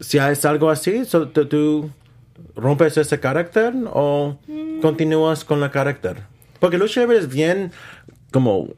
[0.00, 1.90] si es algo así, so- tú-
[2.54, 4.38] rompes ese carácter o
[4.82, 6.18] continúas con la carácter.
[6.60, 7.72] Porque lucha libre es bien
[8.30, 8.68] como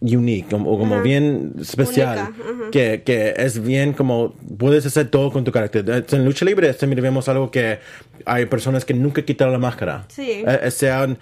[0.00, 1.02] unique, como, o como Ajá.
[1.02, 2.70] bien especial, Única, ajá.
[2.72, 6.06] que, que es bien como puedes hacer todo con tu carácter.
[6.10, 7.78] En lucha libre también vemos algo que
[8.24, 10.06] hay personas que nunca quitan la máscara.
[10.08, 10.42] Sí.
[10.46, 11.18] Eh, eh, sean,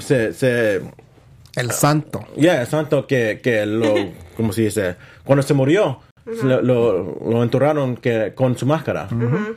[0.00, 0.80] se, se,
[1.56, 2.24] El santo.
[2.36, 3.94] ya, es tanto que, que lo,
[4.36, 6.00] como se dice, cuando se murió,
[6.42, 9.08] lo, lo, lo enterraron que, con su máscara,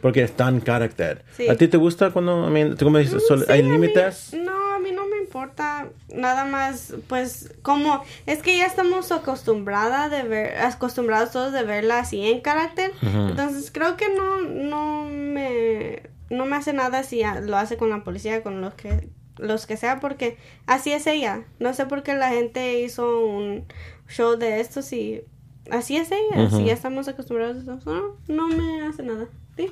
[0.01, 1.23] porque es tan carácter.
[1.36, 1.47] Sí.
[1.49, 4.34] ¿A ti te gusta cuando, I mean, tú como dices, Sí, hay límites?
[4.34, 5.88] No, a mí no me importa.
[6.13, 11.99] Nada más, pues, como es que ya estamos acostumbrada de ver, acostumbrados todos de verla
[11.99, 12.91] así en carácter.
[13.01, 18.03] Entonces creo que no, no me, no me hace nada si lo hace con la
[18.03, 21.43] policía, con los que, los que sea, porque así es ella.
[21.60, 23.65] No sé por qué la gente hizo un
[24.08, 25.22] show de esto si
[25.69, 26.50] así es ella.
[26.50, 29.28] Si ya estamos acostumbrados a eso, no, no me hace nada.
[29.56, 29.72] Sí.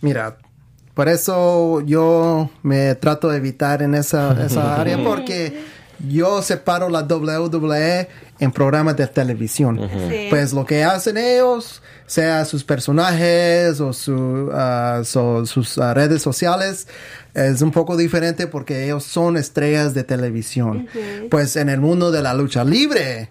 [0.00, 0.38] Mira,
[0.94, 5.62] por eso yo me trato de evitar en esa, esa área porque
[6.08, 8.08] yo separo la WWE
[8.40, 9.80] en programas de televisión.
[10.08, 10.26] Sí.
[10.30, 14.50] Pues lo que hacen ellos, sea sus personajes o su,
[15.04, 16.86] so- sus ah, redes sociales,
[17.34, 20.86] es un poco diferente porque ellos son estrellas de televisión.
[21.30, 23.30] Pues en el mundo de la lucha libre,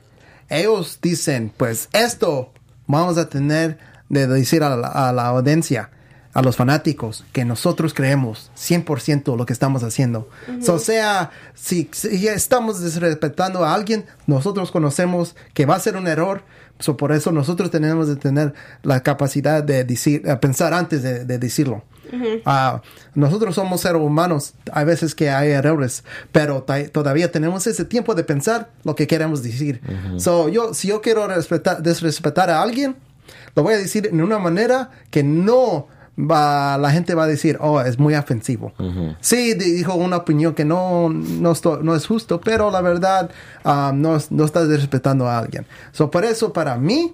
[0.50, 2.52] ellos dicen, pues esto
[2.86, 3.78] vamos a tener
[4.10, 5.90] de decir a la, a la audiencia,
[6.34, 10.30] a los fanáticos, que nosotros creemos 100% lo que estamos haciendo.
[10.62, 15.96] So, O sea, si, si estamos desrespetando a alguien, nosotros conocemos que va a ser
[15.98, 16.44] un error.
[16.80, 21.26] So, por eso nosotros tenemos de tener la capacidad de decir, a pensar antes de,
[21.26, 21.84] de decirlo.
[22.46, 22.82] Ah,
[23.16, 28.24] nosotros somos seres humanos, hay veces que hay errores, pero todavía tenemos ese tiempo de
[28.24, 29.82] pensar lo que queremos decir.
[30.18, 32.96] So, yo, si yo quiero respetar, desrespetar a alguien,
[33.56, 35.88] lo voy a decir en una manera que no
[36.20, 38.74] va, la gente va a decir, oh, es muy ofensivo.
[39.20, 43.30] Sí, di- dijo una opinión que no, no, esto- no es justo, pero la verdad
[43.64, 45.66] ah, no, no estás respetando a alguien.
[45.92, 47.14] So, por eso, para mí,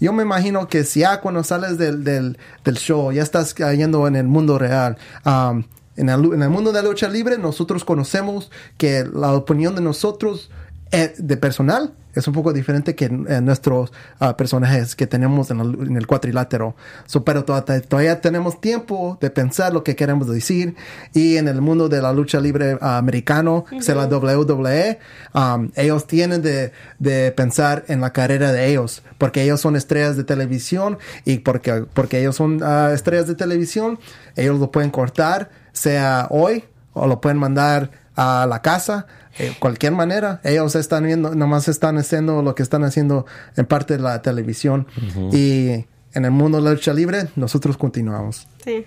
[0.00, 4.06] yo me imagino que si ya cuando sales del, del, del show, ya estás cayendo
[4.08, 4.96] en el mundo real.
[5.24, 5.62] um,
[5.96, 9.82] en el, en el mundo de la lucha libre, nosotros conocemos que la opinión de
[9.82, 10.50] nosotros
[10.92, 15.60] eh, de personal es un poco diferente que eh, nuestros ah, personajes que tenemos en
[15.60, 16.74] el, en el cuadrilátero.
[17.06, 20.74] So, pero to- todavía tenemos tiempo de pensar lo que queremos decir.
[21.14, 24.98] Y en el mundo de la lucha libre ah, americano, que es la WWE,
[25.34, 30.16] um, ellos tienen de, de pensar en la carrera de ellos, porque ellos son estrellas
[30.16, 34.00] de televisión y porque, porque ellos son ah, estrellas de televisión,
[34.34, 39.06] ellos lo pueden cortar, sea hoy o lo pueden mandar a la casa
[39.40, 43.26] de cualquier manera ellos están viendo nomás están haciendo lo que están haciendo
[43.56, 44.86] en parte de la televisión
[45.32, 48.84] y en el mundo de la lucha libre nosotros continuamos Sí.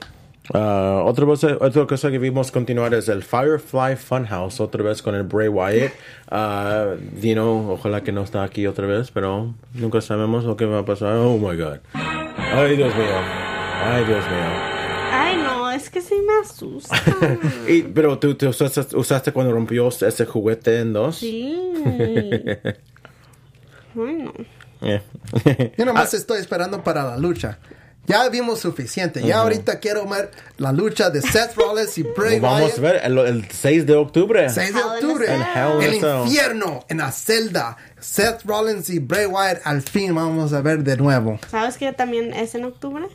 [0.53, 5.15] Ah, otra, cosa, otra cosa que vimos continuar es el Firefly Funhouse, otra vez con
[5.15, 5.93] el Bray Wyatt.
[6.29, 10.79] Ah, Dino, ojalá que no está aquí otra vez, pero nunca sabemos lo que va
[10.79, 11.15] a pasar.
[11.15, 11.77] Oh my god.
[11.93, 13.05] Ay, Dios mío.
[13.85, 14.72] Ay, Dios mío.
[15.83, 16.95] Es que sí me asusta.
[17.67, 21.17] Y, pero tú, tú usaste, usaste cuando rompió ese juguete en dos.
[21.17, 21.73] sí.
[23.95, 24.33] Ay, no.
[24.81, 25.01] Eh.
[25.77, 27.57] yo nomás estoy esperando para la lucha
[28.05, 32.47] ya vimos suficiente ya ahorita quiero ver la lucha de Seth Rollins y Bray Lo
[32.47, 34.49] vamos Wyatt a ver el, el 6 de octubre.
[34.49, 35.35] 6 de octubre Cell.
[35.35, 36.21] En Hell in a el Cell.
[36.25, 40.97] infierno en la celda Seth Rollins y Bray Wyatt al fin vamos a ver de
[40.97, 43.05] nuevo ¿Sabes que también es en octubre?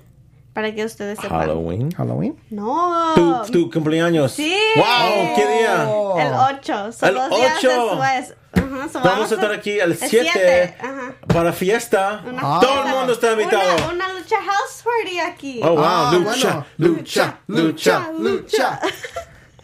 [0.59, 1.39] Para que ustedes sepan.
[1.39, 1.93] Halloween.
[1.93, 3.13] Halloween No.
[3.15, 4.33] Tu, tu cumpleaños.
[4.33, 4.53] Sí.
[4.75, 5.83] Wow, ¿qué día?
[5.85, 6.93] El 8.
[6.95, 7.69] Son El dos días 8.
[7.71, 8.35] después.
[8.55, 11.15] Ajá, so Vamos a estar aquí el 7 siete, Ajá.
[11.29, 12.25] para fiesta.
[12.27, 12.59] Una Ah.
[12.61, 13.63] Todo el mundo está invitado.
[13.77, 15.61] Una, una lucha house party aquí.
[15.63, 15.85] Oh, wow.
[15.85, 16.97] Ah, lucha, bueno.
[16.97, 18.81] lucha, lucha, lucha.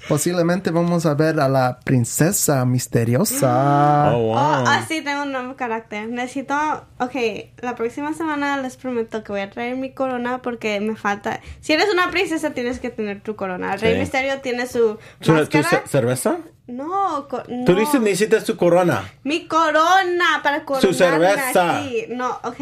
[0.09, 4.13] Posiblemente vamos a ver a la princesa misteriosa.
[4.15, 4.33] Oh, wow.
[4.35, 6.09] Oh, ah, sí, tengo un nuevo carácter.
[6.09, 6.55] Necesito.
[6.99, 7.15] Ok,
[7.63, 11.41] la próxima semana les prometo que voy a traer mi corona porque me falta.
[11.61, 13.75] Si eres una princesa, tienes que tener tu corona.
[13.75, 14.01] El Rey Sí.
[14.01, 16.39] Misterio tiene su ¿Tu, tu cerveza?
[16.67, 17.65] No, no.
[17.65, 19.11] Tú dices necesitas tu corona.
[19.23, 21.79] Mi corona para coronarme cerveza.
[21.79, 22.05] aquí.
[22.11, 22.61] No, ok.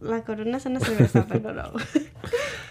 [0.00, 1.72] La corona es una cerveza, pero no.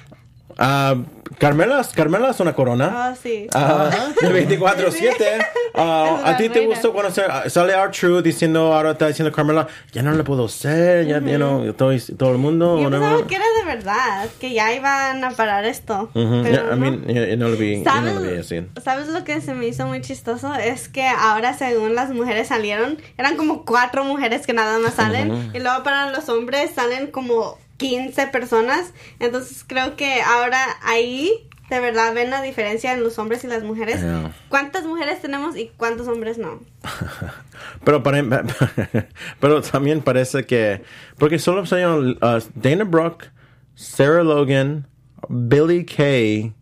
[0.62, 0.96] Ah,
[1.38, 2.92] Carmela, Carmela es una corona.
[2.94, 3.48] Ah, sí.
[3.54, 3.90] Ah,
[4.22, 5.46] de 24-7.
[5.76, 9.68] Ah, Es ¿A ti te gustó cuando se- sale R-Truth diciendo, ahora está diciendo Carmela,
[9.94, 12.78] ya no le puedo ser, ya, ya no, todo, todo el mundo.
[12.82, 13.28] Yo no, pensaba no.
[13.28, 16.10] que era de verdad, que ya iban a parar esto.
[16.14, 17.38] Pero ya, I mean, no.
[17.38, 18.66] no lo vi, yo no ¿Sabes, lo vi así.
[18.84, 20.54] ¿Sabes lo que se me hizo muy chistoso?
[20.56, 25.52] Es que ahora según las mujeres salieron, eran como cuatro mujeres que nada más salen.
[25.54, 28.94] Y luego para los hombres salen como 15 personas.
[29.20, 33.64] Entonces creo que ahora ahí de verdad ven la diferencia en los hombres y las
[33.64, 34.02] mujeres.
[34.02, 34.32] Yeah.
[34.50, 36.60] ¿Cuántas mujeres tenemos y cuántos hombres no?
[37.84, 38.24] Pero, pare-
[39.40, 40.84] pero también parece que.
[41.18, 43.32] Porque solo salieron uh, Dana Brooke,
[43.76, 44.88] Sarah Logan,
[45.30, 46.54] Billy Kay.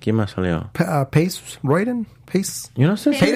[0.00, 0.70] ¿Quién más salió?
[0.72, 3.32] Pa- uh, Pace Royden Pace Yo no sé si.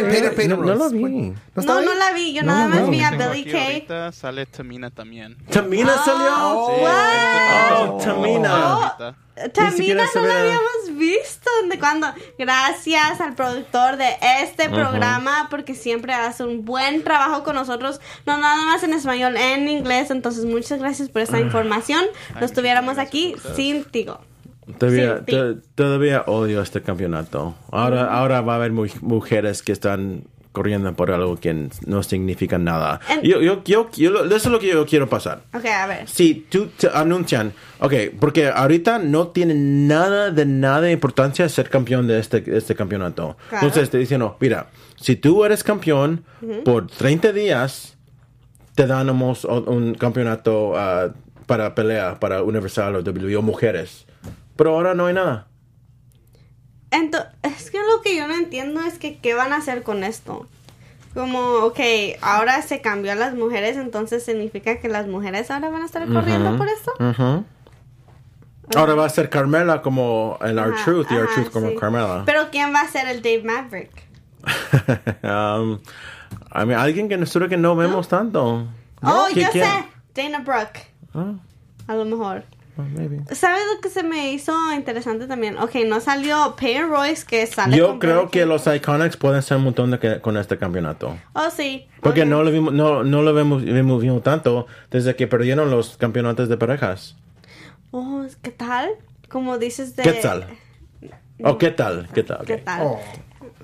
[0.49, 1.01] No, no lo vi.
[1.01, 2.35] ¿No No, no, la vi.
[2.35, 2.89] Yo No, nada más no.
[2.89, 3.63] vi a Billy Kay.
[3.75, 5.37] ahorita sale Tamina también.
[5.51, 6.67] ¿Tamina salió?
[6.67, 6.85] Sí,
[7.73, 8.95] Oh, Tamina.
[8.97, 12.09] siquiera Tamina no la habíamos visto de cuando.
[12.39, 14.09] Gracias al productor de
[14.43, 19.37] este programa porque siempre hace un buen trabajo con nosotros, no nada más en español,
[19.37, 20.11] en inglés.
[20.11, 22.05] Entonces, muchas gracias por esta información.
[22.39, 24.21] No estuviéramos aquí sin Tigo.
[24.79, 25.33] Todavía, Sí, sí.
[25.37, 27.55] to- todavía odio este campeonato.
[27.71, 32.59] Ahora, ahora va a haber mu- mujeres que están corriendo por algo que no significa
[32.59, 33.01] nada.
[33.23, 35.43] Yo, yo, yo, yo eso es lo que yo quiero pasar.
[35.55, 36.09] Ok, a ver.
[36.09, 41.71] Si tú te anuncian, ok, porque ahorita no tiene nada de nada de importancia ser
[41.71, 43.37] campeón de este, este campeonato.
[43.49, 43.67] Claro.
[43.67, 46.25] Entonces te dicen, no, mira, si tú eres campeón
[46.65, 47.97] por 30 días,
[48.75, 51.13] te damos un campeonato ah,
[51.47, 54.05] para pelea, para Universal o WWE o mujeres.
[54.61, 55.47] Pero ahora no hay nada.
[56.91, 60.05] Ento- es que lo que yo no entiendo es que qué van a hacer con
[60.05, 60.47] esto.
[61.15, 61.81] Como, ok,
[62.21, 66.07] ahora se cambió a las mujeres, entonces significa que las mujeres ahora van a estar
[66.07, 66.93] corriendo por esto.
[67.01, 67.45] Ujú.
[68.77, 71.77] Ahora va a ser Carmela como en Our Ajá, Truth y Our Truth como sí.
[71.77, 72.25] Carmela.
[72.27, 74.03] Pero ¿quién va a ser el Dave Maverick?
[75.25, 75.79] um,
[76.55, 78.67] I mean, alguien que nosotros que no vemos tanto.
[79.03, 79.65] Oh, ¿Qui- yo quién?
[79.65, 80.81] sé, Dana Brooke,
[81.15, 81.33] Ah,
[81.87, 82.45] a lo mejor.
[82.83, 83.23] Maybe.
[83.35, 85.59] ¿Sabes lo que se me hizo interesante también?
[85.59, 89.59] Ok, no salió Peyton Royce que sale Yo con creo que los Iconics pueden ser
[89.59, 91.17] un montón de que- con este campeonato.
[91.33, 91.87] Oh, sí.
[92.01, 92.29] Porque ok.
[92.29, 96.49] no lo vimos, no, no lo vemos, vimos, vimos tanto desde que perdieron los campeonatos
[96.49, 97.17] de parejas.
[97.91, 98.91] Oh, ¿qué tal?
[99.29, 100.03] Como dices de...
[100.03, 100.47] ¿Qué tal?
[101.43, 102.09] ¿O qué tal?
[102.13, 102.45] ¿Qué tal?
[102.47, 102.83] ¿Qué tal?
[102.83, 103.01] Oh.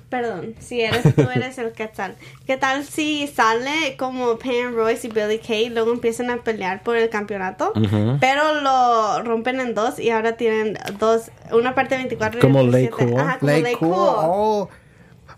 [0.09, 2.15] Perdón, si eres tú eres el Quetzal.
[2.45, 6.81] ¿Qué tal si sale como Pam Royce y Billy Kay y luego empiezan a pelear
[6.83, 7.73] por el campeonato?
[8.21, 12.95] Pero lo rompen en dos y ahora tienen dos, una parte 24 y Como 27.
[13.11, 13.19] Cool.
[13.19, 13.97] Ajá, como Lay Lay Cool, Cool.
[13.99, 14.69] oh.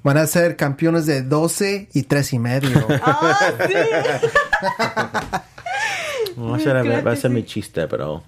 [0.04, 2.88] Van a ser campeones de 12 y 3 y medio.
[3.06, 3.32] Oh,
[3.68, 3.74] sí.
[6.40, 8.24] Va a ser, Creo va a ser mi chiste, pero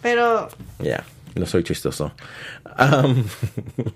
[0.00, 0.48] Pero
[0.80, 1.04] ya,
[1.36, 2.12] no soy chistoso.
[2.78, 3.24] Um,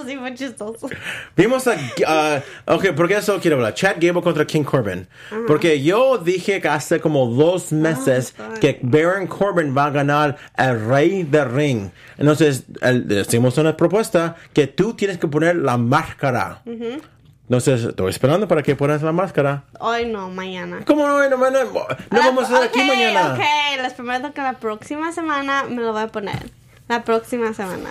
[0.00, 0.88] eso sí fue chistoso.
[1.36, 1.76] Vimos a.
[2.06, 3.74] ah, ok, porque eso quiero hablar.
[3.74, 5.06] Chad Gable contra King Corbin.
[5.46, 8.58] Porque yo dije que hace como dos meses Oh, God.
[8.58, 11.90] que Baron Corbin va a ganar el rey del ring.
[12.18, 12.64] Entonces,
[13.04, 16.62] decimos una propuesta que tú tienes que poner la máscara.
[16.64, 19.64] Entonces, estoy esperando para que pones la máscara.
[19.80, 20.80] Hoy no, mañana.
[20.86, 21.28] ¿Cómo no?
[21.28, 23.34] No, no, no, vamos a estar aquí Ok, mañana.
[23.34, 26.48] Ok, les prometo que la próxima semana me lo voy a poner.
[26.88, 27.90] La próxima semana.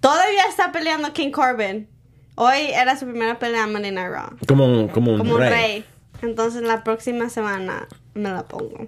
[0.00, 1.88] Todavía está peleando King Corbin.
[2.36, 4.30] Hoy era su primera pelea en Monday Night Raw.
[4.46, 5.50] Como, como un Como un rey.
[5.50, 5.84] rey.
[6.22, 8.86] Entonces la próxima semana me la pongo.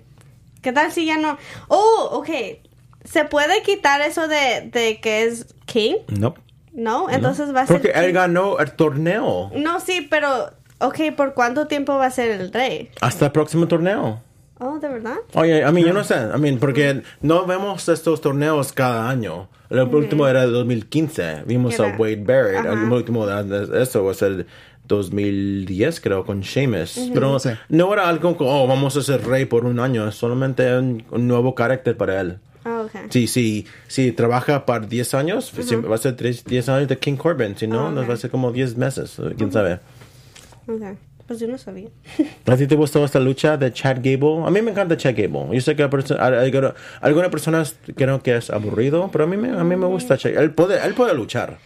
[0.63, 1.37] ¿Qué tal si ya no?
[1.69, 2.29] Oh, ok.
[3.05, 5.97] ¿Se puede quitar eso de, de que es King?
[6.09, 6.35] No.
[6.73, 7.77] No, entonces va a ser.
[7.83, 9.51] Porque él ganó el torneo.
[9.55, 10.51] No, sí, pero.
[10.79, 12.91] Ok, ¿por cuánto tiempo va a ser el rey?
[13.01, 14.23] Hasta el próximo torneo.
[14.65, 15.17] Oh, ¿de verdad?
[15.35, 19.49] Oye, a mí yo no sé, I mean, porque no vemos estos torneos cada año.
[19.71, 22.67] El último era el 2015, vimos a Wade Barrett.
[22.67, 22.73] Ajá.
[22.85, 24.47] El último de eso va a ser
[24.87, 27.11] 2010, creo, con Sheamus.
[27.13, 27.51] Pero Sí.
[27.71, 31.03] no era algo como, oh, vamos a ser rey por un año, es solamente un,
[31.11, 32.39] un nuevo carácter para él.
[32.65, 32.91] Oh, ok.
[33.11, 36.99] Sí, sí, si trabaja para 10 años, siempre va a ser tres- 10 años de
[36.99, 38.11] King Corbin, si no, Ah, nos ok.
[38.11, 39.81] va a ser como 10 meses, quién sabe.
[41.27, 41.89] Pues yo no sabía.
[42.47, 44.45] ¿A ti te gustó esta lucha de Chad Gable?
[44.47, 45.55] A mí me encanta Chad Gable.
[45.55, 46.19] Yo sé que perso-
[47.01, 50.33] algunas personas creen que es aburrido, pero a mí me, a mí me gusta Chad.
[50.33, 51.59] Él puede, él puede luchar.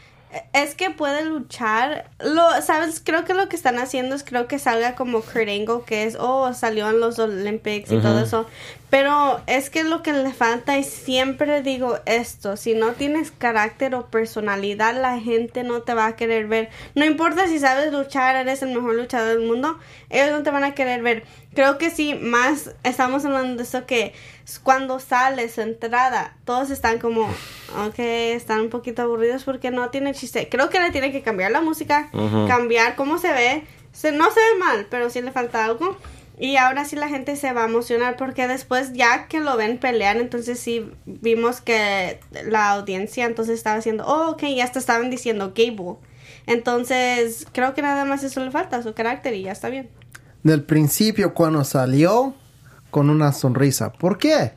[0.52, 2.10] Es que puede luchar.
[2.22, 3.00] Lo, ¿sabes?
[3.02, 6.16] Creo que lo que están haciendo es creo que salga como Kurt Angle, que es,
[6.20, 8.46] oh, salió en los Olympics y todo eso.
[8.88, 13.96] Pero es que lo que le falta, y siempre digo esto, si no tienes carácter
[13.96, 16.70] o personalidad, la gente no te va a querer ver.
[16.94, 20.62] No importa si sabes luchar, eres el mejor luchador del mundo, ellos no te van
[20.62, 21.24] a querer ver.
[21.52, 24.14] Creo que sí, más estamos hablando de eso que
[24.62, 27.22] cuando sales, entrada, todos están como,
[27.86, 30.48] ok, están un poquito aburridos porque no tiene chiste.
[30.48, 32.08] Creo que le tiene que cambiar la música,
[32.46, 33.64] cambiar cómo se ve.
[33.92, 35.96] Se, no se ve mal, pero sí le falta algo.
[36.38, 39.78] Y ahora sí la gente se va a emocionar porque después ya que lo ven
[39.78, 45.10] pelear, entonces sí vimos que la audiencia entonces estaba haciendo, oh, ok, ya hasta estaban
[45.10, 45.96] diciendo Gable.
[46.46, 49.88] Entonces creo que nada más eso le falta, su carácter y ya está bien.
[50.42, 52.34] Del principio, cuando salió,
[52.90, 53.92] con una sonrisa.
[53.92, 54.52] ¿Por qué?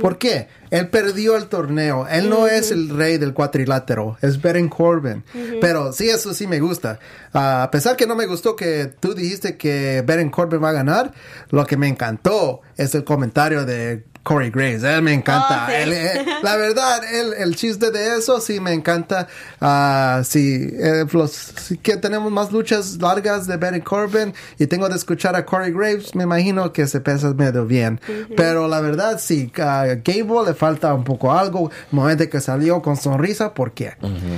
[0.00, 0.48] ¿Por qué?
[0.70, 2.06] Él perdió el torneo.
[2.08, 4.16] Él no es el rey del cuatrilátero.
[4.20, 5.24] Es Baron Corbin.
[5.60, 6.98] Pero sí, eso sí me gusta.
[7.32, 10.72] Ah, a pesar que no me gustó que tú dijiste que Baron Corbin va a
[10.72, 11.12] ganar,
[11.50, 14.82] lo que me encantó es el comentario de Corey Graves.
[14.82, 15.66] Él me encanta.
[15.66, 15.74] Oh, sí.
[15.76, 19.28] Él- él- la verdad, el, el chiste de eso sí me encanta.
[19.60, 24.88] Ah, sí, eh, los, sí que tenemos más luchas largas de Baron Corbin y tengo
[24.88, 28.00] de escuchar a Corey Graves, me imagino que se pesa medio bien.
[28.36, 31.70] Pero la verdad, sí, a Gable le falta un poco algo.
[31.90, 33.92] Momento que salió con sonrisa, ¿por qué?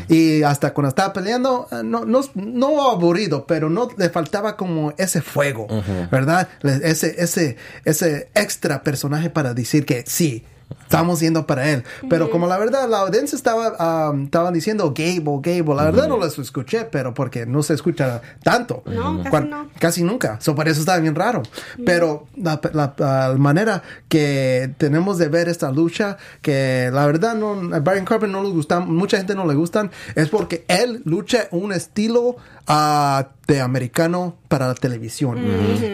[0.09, 4.93] Y hasta cuando estaba peleando, eh, no, no, no aburrido, pero no le faltaba como
[4.99, 5.69] ese fuego,
[6.11, 6.49] ¿verdad?
[6.63, 10.45] Le- Ese, ese, ese extra personaje para decir que sí.
[10.83, 11.83] Estamos yendo para él.
[12.09, 15.75] Pero como la verdad, la audiencia estaba, ah, estaban diciendo Gable, Gable.
[15.75, 18.85] La verdad no los escuché, pero porque no se escucha tanto.
[18.87, 19.69] No, casi no.
[19.81, 20.41] Casi nunca.
[20.41, 21.43] So, por eso está bien raro.
[21.85, 27.75] Pero la, la- la manera que tenemos de ver esta lucha, que la verdad no,
[27.75, 31.49] a Baron Corbin no le gusta, mucha gente no le gustan, es porque él lucha
[31.51, 32.37] un estilo
[32.67, 35.39] ah, de americano para la televisión.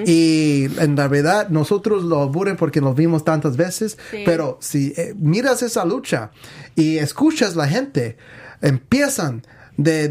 [0.07, 4.23] Y en la verdad nosotros lo aburren porque lo vimos tantas veces, Sí.
[4.25, 6.31] pero si eh, miras esa lucha
[6.75, 8.17] y escuchas la gente,
[8.63, 9.43] empiezan
[9.77, 10.09] de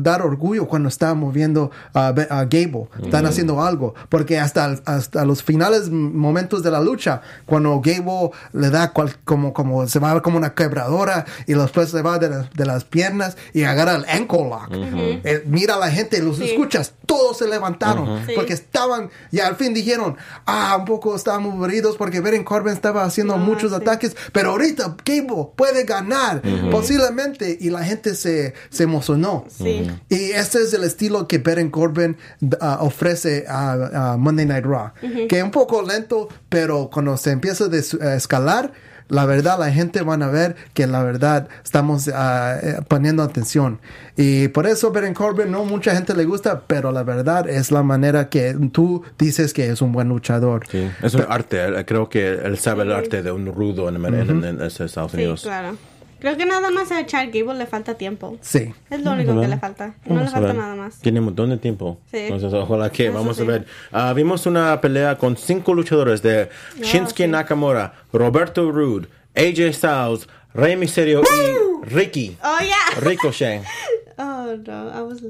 [0.00, 5.42] dar orgullo cuando estábamos viendo a, a Gable, están haciendo algo, porque hasta, hasta los
[5.42, 10.36] finales momentos de la lucha, cuando Gable le da cual- como, como se va como
[10.38, 14.48] una quebradora y después se va de, las- de las piernas y agarra el ankle
[14.48, 14.68] lock.
[14.72, 16.50] Eh, mira a la gente, los Sí.
[16.50, 21.96] escuchas, todos se levantaron porque estaban y al fin dijeron, ah, un poco estábamos aburridos
[21.96, 23.76] porque Baron Corbin estaba haciendo Ah, muchos sí.
[23.76, 29.44] ataques, pero ahorita Gable puede ganar posiblemente y la gente se, se emocionó.
[29.48, 29.86] Sí.
[30.08, 32.16] Y este es el estilo que Baron Corbin
[32.60, 34.90] ah, ofrece a, a Monday Night Raw,
[35.28, 38.72] que es un poco lento, pero cuando se empieza a escalar,
[39.10, 43.78] la verdad la gente van a ver que la verdad estamos eh, poniendo atención.
[44.16, 47.82] Y por eso Baron Corbin no mucha gente le gusta, pero la verdad es la
[47.82, 50.66] manera que tú dices que es un buen luchador.
[50.70, 51.64] Sí, es un arte.
[51.64, 55.12] él- Creo que él sabe el arte de un rudo en, en- en- en Estados
[55.12, 55.42] Sí, Unidos.
[55.42, 55.76] claro.
[56.20, 58.38] Creo que nada más a Chad Gable le falta tiempo.
[58.40, 58.72] Sí.
[58.90, 59.94] Es lo único que le falta.
[60.04, 60.98] No Vamos le falta nada más.
[60.98, 62.00] Tiene un montón de tiempo.
[62.10, 62.18] Sí.
[62.18, 63.66] Entonces, ojalá que Eso vamos a ver.
[63.92, 66.48] Ah, vimos una pelea con cinco luchadores de
[66.82, 67.28] Shinsuke sí.
[67.28, 72.36] Nakamura, Roberto Rude, AJ Styles, Rey Mysterio y Ricky.
[72.42, 73.00] Oh, yeah.
[73.00, 73.62] Ricochet.
[74.20, 74.90] Oh, no.
[74.90, 75.22] I was...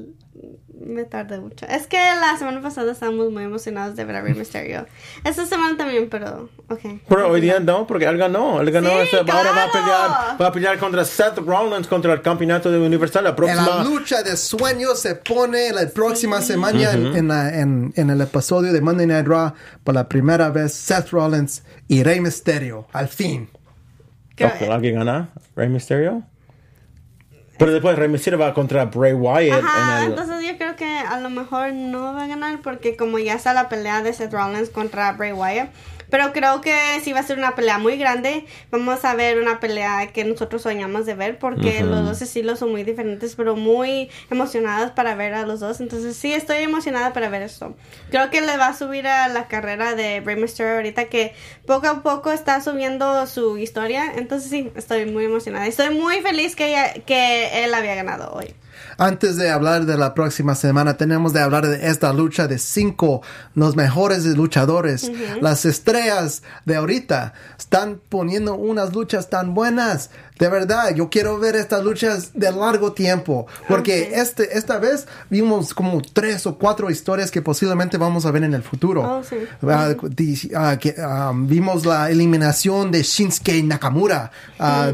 [0.81, 1.66] Me tardé mucho.
[1.66, 4.87] Es que la semana pasada estábamos muy emocionados de ver a Rey Mysterio.
[5.24, 6.49] Esta semana también, pero...
[6.68, 6.81] Ok.
[7.09, 8.61] Pero hoy día no, porque él ganó.
[8.61, 8.91] Él ganó.
[8.91, 9.72] Sí, ese- ahora va a claro.
[9.72, 13.24] pelear, va a pelear contra Seth Rollins contra el campeonato de Universal.
[13.24, 13.66] La En próxima.
[13.66, 18.20] la lucha de sueños se pone la próxima semana en, en la- en- en el
[18.20, 19.53] episodio de Monday Night Raw
[19.83, 22.87] por la primera vez Seth Rollins y Rey Mysterio.
[22.93, 23.49] Al fin.
[24.37, 24.49] Que
[24.93, 26.22] gana Rey Mysterio.
[27.59, 30.11] Pero después Rey Mysterio va contra Bray Wyatt Ajá, en el.
[30.11, 33.53] entonces yo creo que a lo mejor no va a ganar porque como ya está
[33.53, 35.69] la pelea de Seth Rollins contra Bray Wyatt,
[36.11, 38.47] pero creo que sí va a ser una pelea muy grande.
[38.71, 42.71] Vamos a ver una pelea que nosotros soñamos de ver porque los dos estilos son
[42.71, 45.81] muy diferentes, pero muy emocionadas para ver a los dos.
[45.81, 47.77] Entonces sí estoy emocionada para ver esto.
[48.11, 51.35] Creo que le va a subir a la carrera de Mysterio ahorita que
[51.67, 54.13] poco a poco está subiendo su historia.
[54.17, 55.67] Entonces sí, estoy muy emocionada.
[55.67, 58.55] Estoy muy feliz que, ella- que él había ganado hoy.
[58.97, 63.22] Antes de hablar de la próxima semana, tenemos de hablar de esta lucha de cinco,
[63.55, 65.11] los mejores luchadores.
[65.41, 70.11] Las estrellas de ahorita están poniendo unas luchas tan buenas.
[70.39, 73.47] De verdad, yo quiero ver estas luchas de largo tiempo.
[73.68, 78.45] Porque este, esta vez vimos como tres o cuatro historias que posiblemente vamos a ver
[78.45, 79.03] en el futuro.
[79.18, 79.37] Oh, sí.
[80.11, 84.31] Di- ah, que, ah, vimos la eliminación de Shinsuke Nakamura,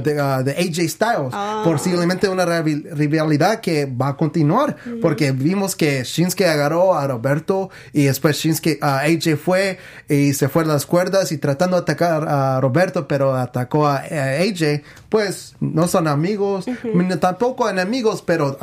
[0.02, 1.30] de, de AJ Styles.
[1.32, 1.62] Ah.
[1.64, 4.76] Posiblemente una rival- rivalidad que va a continuar.
[5.00, 10.48] Porque vimos que Shinsuke agarró a Roberto y después Shinsuke, ah, AJ fue y se
[10.48, 14.82] fue a las cuerdas y tratando de atacar a Roberto, pero atacó a, a AJ.
[15.08, 18.56] Pues no son amigos, ni tampoco enemigos, pero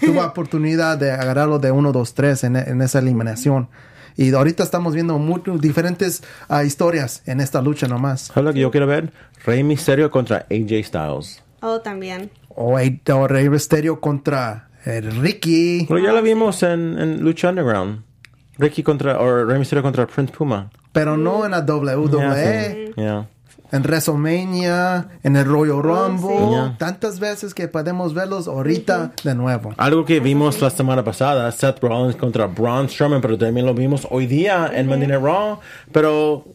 [0.00, 3.68] tuvo oportunidad de agarrarlo de 1, 2, 3 en, en esa eliminación.
[4.16, 8.22] Y ahorita estamos viendo muchas diferentes ah, historias en esta lucha nomás.
[8.22, 9.12] ¿Sabes lo que yo quiero ver?
[9.44, 11.42] Rey Mysterio contra AJ Styles.
[11.60, 12.30] Oh, también.
[12.56, 15.84] O, o Rey Mysterio contra eh, Ricky.
[15.88, 18.02] Pero ya lo vimos en, en Lucha Underground.
[18.58, 20.70] Ricky contra, o Rey Mysterio contra Prince Puma.
[20.92, 22.34] Pero no en la WWE, Yeah,
[22.86, 22.92] sí.
[22.96, 23.26] Yeah.
[23.72, 26.36] en WrestleMania, en el Royal Rumble.
[26.38, 26.48] sí.
[26.50, 26.76] Yeah.
[26.78, 29.74] Tantas veces que podemos verlos ahorita de nuevo.
[29.76, 34.06] Algo que vimos la semana pasada, Seth Rollins contra Braun Strowman, pero también lo vimos
[34.10, 35.58] hoy día en Monday Night Raw.
[35.92, 36.46] Pero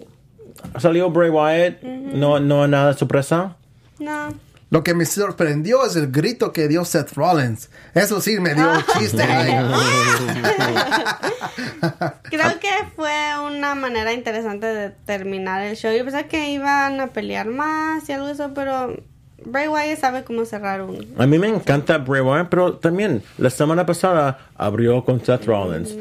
[0.80, 3.56] salió Bray Wyatt, no, no nada de sorpresa.
[4.00, 4.34] No.
[4.72, 7.70] Lo que me sorprendió es el grito que dio Seth Rollins.
[7.94, 9.18] Eso sí me dio un chiste.
[9.18, 9.52] like,
[12.24, 13.12] Creo que fue
[13.46, 15.92] una manera interesante de terminar el show.
[15.92, 18.96] Yo pensaba que iban a pelear más y algo de eso, pero
[19.44, 21.06] Bray Wyatt sabe cómo cerrar un...
[21.18, 25.94] A mí me encanta Bray Wyatt, pero también la semana pasada abrió con Seth Rollins,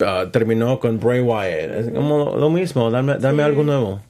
[0.00, 1.70] uh, terminó con Bray Wyatt.
[1.70, 4.02] Es como lo mismo, dame, dame algo nuevo.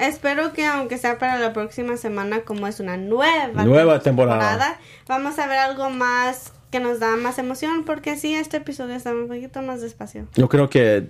[0.00, 4.78] Espero que aunque sea para la próxima semana, como es una nueva, Nueva temporada.
[5.06, 9.12] vamos a ver algo más que nos da más emoción, porque sí, este episodio está
[9.12, 10.28] un poquito más despacio.
[10.36, 11.08] Yo creo que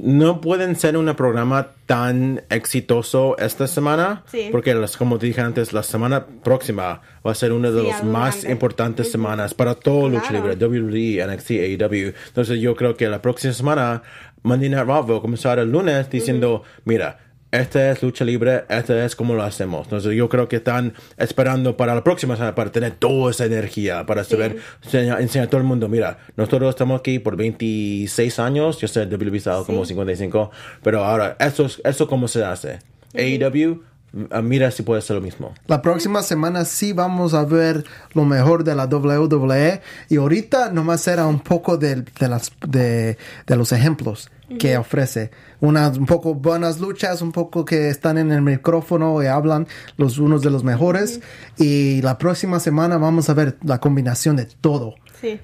[0.00, 4.48] no pueden ser un programa tan exitoso esta semana, Sí.
[4.52, 7.88] porque las- como te dije antes, la semana próxima va a ser una de Sí,
[7.88, 8.52] las más grande.
[8.52, 10.46] importantes semanas para todo lucha Claro.
[10.46, 12.14] libre, WWE, NXT, AEW.
[12.28, 14.02] Entonces yo creo que la próxima semana
[14.44, 17.18] Monday Night Raw va a comenzar el lunes diciendo, mira,
[17.52, 19.84] esta es lucha libre, esta es como lo hacemos.
[19.86, 24.04] Entonces yo creo que están esperando para la próxima semana para tener toda esa energía,
[24.06, 28.78] para saber, enseñar, enseñar a todo el mundo, mira, nosotros estamos aquí por 26 años,
[28.80, 30.50] yo sé, WWE estado como 55,
[30.82, 32.78] pero ahora, eso, es- eso cómo se hace.
[33.14, 33.82] AEW,
[34.30, 35.52] ah, mira si puede ser lo mismo.
[35.66, 37.84] La próxima semana sí vamos a ver
[38.14, 43.18] lo mejor de la WWE y ahorita nomás era un poco del- de, las, de,
[43.46, 45.30] de los ejemplos que ofrece.
[45.62, 50.18] Unas un poco buenas luchas, un poco que están en el micrófono y hablan los
[50.18, 51.20] unos de los mejores
[51.56, 54.96] y la próxima semana vamos a ver la combinación de todo.
[55.20, 55.40] Sí.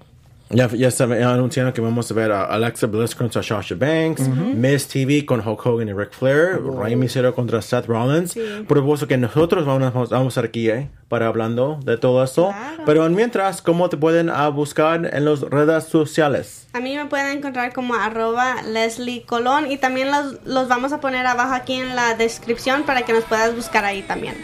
[0.51, 4.29] Ya, ya se ya anunciaron que vamos a ver a Alexa Bliss contra Sasha Banks,
[4.29, 8.33] Miss TV con Hulk Hogan y Ric Flair, Rey Mysterio contra Seth Rollins.
[8.33, 8.41] Sí.
[8.67, 12.49] Por supuesto que nosotros vamos, vamos a estar aquí eh, para hablando de todo eso.
[12.49, 12.83] Claro.
[12.87, 16.67] Pero mientras, ¿cómo te pueden ah, buscar en las redes sociales?
[16.73, 21.01] A mí me pueden encontrar como arroba Leslie Colón y también los, los vamos a
[21.01, 24.35] poner abajo aquí en la descripción para que nos puedas buscar ahí también.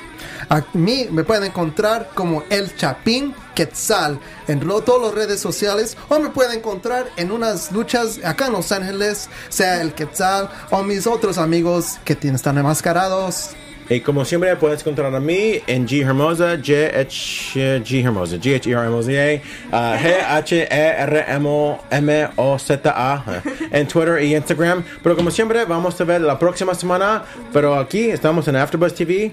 [0.49, 4.19] A mí me pueden encontrar como El Chapín Quetzal
[4.49, 8.73] en todas las redes sociales o me pueden encontrar en unas luchas acá en Los
[8.73, 13.55] Ángeles, sea El Quetzal o mis otros amigos que tienen, están enmascarados.
[13.89, 18.57] Y como siempre, puedes encontrar a mí en G Hermosa, G H G Hermosa, G
[18.57, 19.39] H E R M O
[19.69, 23.87] Z A, uh, G H E R M O M O Z A eh, en
[23.87, 24.83] Twitter y Instagram.
[25.03, 27.25] Pero como siempre, vamos a ver la próxima semana.
[27.53, 29.33] Pero aquí estamos en AfterBuzz TV